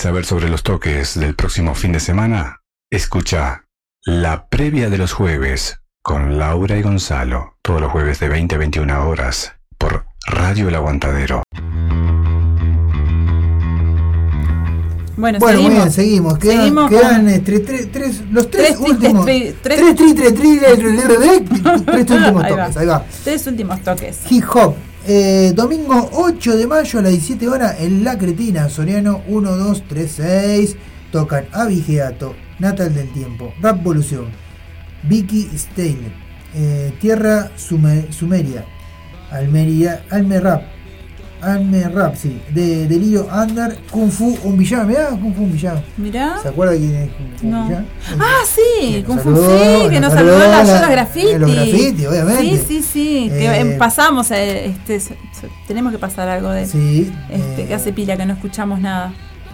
¿Quieres 0.00 0.12
saber 0.14 0.24
sobre 0.24 0.48
los 0.48 0.62
toques 0.62 1.20
del 1.20 1.34
próximo 1.34 1.74
fin 1.74 1.92
de 1.92 2.00
semana? 2.00 2.62
Escucha 2.90 3.66
la 4.06 4.46
previa 4.48 4.88
de 4.88 4.96
los 4.96 5.12
jueves 5.12 5.82
con 6.02 6.38
Laura 6.38 6.78
y 6.78 6.82
Gonzalo, 6.82 7.58
todos 7.60 7.82
los 7.82 7.92
jueves 7.92 8.18
de 8.18 8.30
20 8.30 8.54
a 8.54 8.58
21 8.58 9.06
horas 9.06 9.52
por 9.76 10.06
Radio 10.26 10.68
El 10.70 10.76
Aguantadero. 10.76 11.42
Bueno, 15.18 15.38
seguimos. 15.38 15.70
bien, 15.70 15.90
seguimos. 15.92 16.38
Quedan, 16.38 16.56
Seguimos 16.56 16.88
quedan 16.88 17.16
con- 17.16 17.28
eh, 17.28 17.40
tres- 17.40 17.66
tres- 17.66 17.92
tres- 17.92 18.22
los 18.30 18.50
tres, 18.50 18.68
Tres 18.78 18.80
últimos. 18.80 19.26
tres- 19.26 19.54
Tres, 19.62 19.80
últimos 22.10 22.48
toques. 22.48 22.76
Ahí 22.78 22.86
va. 22.86 23.04
Tres 23.22 23.46
últimos 23.46 23.82
toques. 23.82 24.18
Hip 24.30 24.44
Hop. 24.54 24.76
Eh, 25.06 25.52
domingo 25.56 26.10
8 26.12 26.56
de 26.56 26.66
mayo 26.66 26.98
a 26.98 27.02
las 27.02 27.12
17 27.12 27.48
horas 27.48 27.76
en 27.80 28.04
La 28.04 28.18
Cretina, 28.18 28.68
Soriano 28.68 29.22
1, 29.28 29.56
2, 29.56 29.84
3, 29.88 30.10
6. 30.10 30.76
Tocan 31.10 31.46
Abigeato, 31.52 32.36
Natal 32.60 32.94
del 32.94 33.08
Tiempo, 33.12 33.52
Rap 33.60 33.82
Volución, 33.82 34.26
Vicky 35.02 35.50
Steiner, 35.56 36.12
eh, 36.54 36.92
Tierra 37.00 37.50
Sume- 37.56 38.12
Sumeria, 38.12 38.64
Almería, 39.32 40.04
Alme 40.10 40.38
Alme 41.42 41.88
Rap, 41.88 42.14
sí, 42.16 42.40
de 42.54 42.86
Delirio 42.86 43.26
Under, 43.32 43.78
Kung 43.90 44.10
Fu 44.10 44.36
un 44.44 44.56
villano, 44.58 44.86
mirá, 44.86 45.08
Kung 45.10 45.34
Fu 45.34 45.42
un 45.42 45.52
villano. 45.52 45.82
Mirá. 45.96 46.38
¿Se 46.42 46.48
acuerda 46.48 46.76
quién 46.76 46.94
es 46.94 47.10
Kung 47.10 47.36
Fu 47.38 47.46
No. 47.48 47.64
villano? 47.66 47.86
Ah, 48.18 48.42
sí, 48.46 49.02
Kung 49.06 49.18
Fu 49.20 49.34
sí, 49.34 49.88
que 49.90 50.00
nos 50.00 50.12
saludó 50.12 50.44
en 50.44 50.50
la- 50.50 50.88
Graffiti. 50.90 51.38
los 51.38 51.50
graffiti, 51.52 52.06
obviamente. 52.06 52.42
Sí, 52.42 52.58
sí, 52.66 52.82
sí, 52.82 53.28
que 53.30 53.46
Eh, 53.46 53.60
em, 53.60 53.78
pasamos, 53.78 54.30
eh, 54.30 54.66
este, 54.88 55.00
tenemos 55.66 55.92
que 55.92 55.98
pasar 55.98 56.28
algo 56.28 56.50
de 56.50 56.66
Sí, 56.66 57.10
este, 57.30 57.62
eh, 57.62 57.66
que 57.66 57.74
hace 57.74 57.92
pila, 57.92 58.16
que 58.16 58.26
no 58.26 58.34
escuchamos 58.34 58.80
nada. 58.80 59.12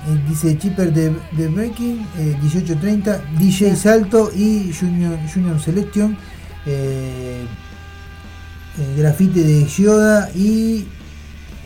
Eh, 0.09 0.19
dice 0.29 0.57
Chipper 0.59 0.93
de, 0.93 1.13
de 1.33 1.49
Breaking, 1.49 2.07
eh, 2.19 2.37
1830, 2.41 3.21
DJ 3.39 3.75
Salto 3.77 4.31
y 4.35 4.73
Junior, 4.79 5.19
Junior 5.33 5.61
Selection, 5.61 6.17
eh, 6.65 7.45
eh, 8.79 8.95
grafite 8.99 9.43
de 9.43 9.65
Gioda 9.67 10.29
y 10.35 10.87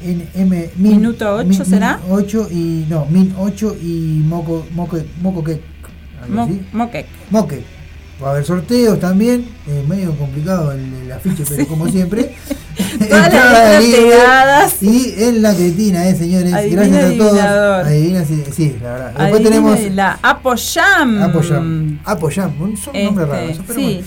NM, 0.03 0.51
Min, 0.51 0.71
Minuto 0.77 1.35
ocho, 1.37 1.47
Min- 1.49 1.65
¿será? 1.65 1.99
Min 2.05 2.13
8 2.15 2.49
y 2.51 2.87
no, 2.89 3.07
Min 3.11 3.35
8 3.39 3.77
y 3.83 4.23
Moco 4.25 4.67
Moco 4.73 4.99
Moco 5.23 5.43
Cake, 5.45 5.63
Mo-. 6.29 6.49
Moquec. 6.73 7.07
Moque. 7.31 7.63
Va 8.23 8.29
a 8.29 8.31
haber 8.33 8.45
sorteos 8.45 9.01
también, 9.01 9.47
eh, 9.67 9.83
medio 9.89 10.13
complicado 10.15 10.73
el, 10.73 10.81
el 11.05 11.13
afiche, 11.13 11.43
pero 11.49 11.67
como 11.69 11.89
siempre. 11.89 12.35
Todas 13.09 13.33
las 13.33 13.83
pegadas. 13.83 14.83
Y 14.83 15.15
en 15.25 15.41
la 15.43 15.55
cretina, 15.55 16.07
eh, 16.09 16.15
señores. 16.15 16.53
Adivina, 16.53 16.83
Gracias 16.83 17.05
a 17.15 17.17
todos. 17.19 17.39
Adivina, 17.87 18.25
sí, 18.27 18.43
sí, 18.53 18.77
la 18.83 18.93
verdad. 18.93 19.07
Después 19.09 19.25
Adivina 19.33 19.51
tenemos 19.51 19.81
y 19.81 19.91
la 19.91 20.19
Apoyam. 20.23 21.23
Apoyam. 21.23 21.99
Apoyam, 22.05 22.61
un, 22.61 22.77
son 22.77 22.95
Este, 22.95 23.05
nombres 23.07 23.29
raros. 23.29 23.61
pero 23.67 23.79
sí. 23.79 23.85
bueno. 23.95 24.07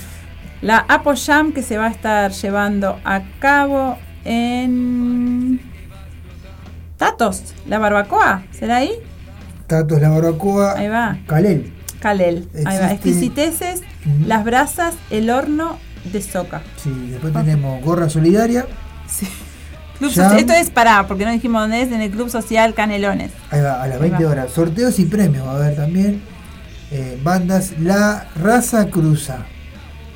La 0.61 0.77
Apoyam 0.87 1.51
que 1.51 1.63
se 1.63 1.77
va 1.77 1.87
a 1.87 1.89
estar 1.91 2.31
llevando 2.31 2.99
a 3.03 3.21
cabo 3.39 3.97
en 4.25 5.59
Tatos, 7.03 7.43
la 7.67 7.79
barbacoa, 7.79 8.43
¿será 8.51 8.77
ahí? 8.77 8.91
Tatos, 9.67 9.99
la 10.01 10.07
barbacoa. 10.07 10.77
Ahí 10.77 10.87
va. 10.87 11.17
Calel. 11.27 11.73
Calel, 11.99 12.47
ahí 12.65 12.77
va. 12.77 12.93
Exquisiteces, 12.93 13.81
las 14.25 14.45
brasas, 14.45 14.95
el 15.09 15.29
horno 15.29 15.77
de 16.13 16.21
soca. 16.21 16.61
Sí, 16.81 16.91
después 17.11 17.33
tenemos 17.33 17.83
gorra 17.83 18.09
solidaria. 18.09 18.65
Club. 19.99 20.11
Social- 20.11 20.39
esto 20.39 20.53
es 20.53 20.69
para, 20.69 21.05
porque 21.07 21.25
no 21.25 21.31
dijimos 21.31 21.61
dónde 21.63 21.81
es, 21.81 21.91
en 21.91 21.99
el 22.01 22.09
Club 22.09 22.29
Social 22.29 22.73
Canelones. 22.73 23.31
Ahí 23.51 23.59
va, 23.61 23.83
a 23.83 23.87
las 23.87 23.95
Ahí 23.97 24.09
20 24.09 24.23
va. 24.23 24.31
horas. 24.31 24.51
Sorteos 24.51 24.97
y 24.99 25.05
premios 25.05 25.45
va 25.45 25.51
a 25.51 25.55
haber 25.57 25.75
también. 25.75 26.21
Eh, 26.89 27.19
bandas 27.21 27.73
La 27.81 28.27
Raza 28.41 28.87
Cruza. 28.89 29.39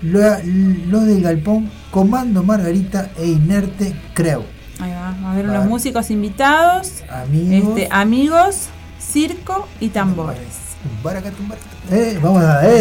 Los 0.02 1.06
del 1.06 1.22
Galpón, 1.22 1.70
Comando 1.92 2.44
Margarita 2.44 3.10
e 3.18 3.26
Inerte 3.28 3.94
Creu. 4.14 4.44
Ahí 4.80 4.92
va, 4.92 5.16
va 5.24 5.30
a 5.30 5.32
haber 5.34 5.48
Va. 5.48 5.52
unos 5.54 5.66
músicos 5.66 6.12
invitados, 6.12 7.04
Amigos. 7.10 7.70
este, 7.80 7.88
amigos, 7.92 8.68
circo 9.00 9.68
y 9.80 9.90
tambores. 9.90 10.40
Eh, 11.92 12.20
vamos 12.22 12.44
a 12.44 12.64
eh, 12.68 12.76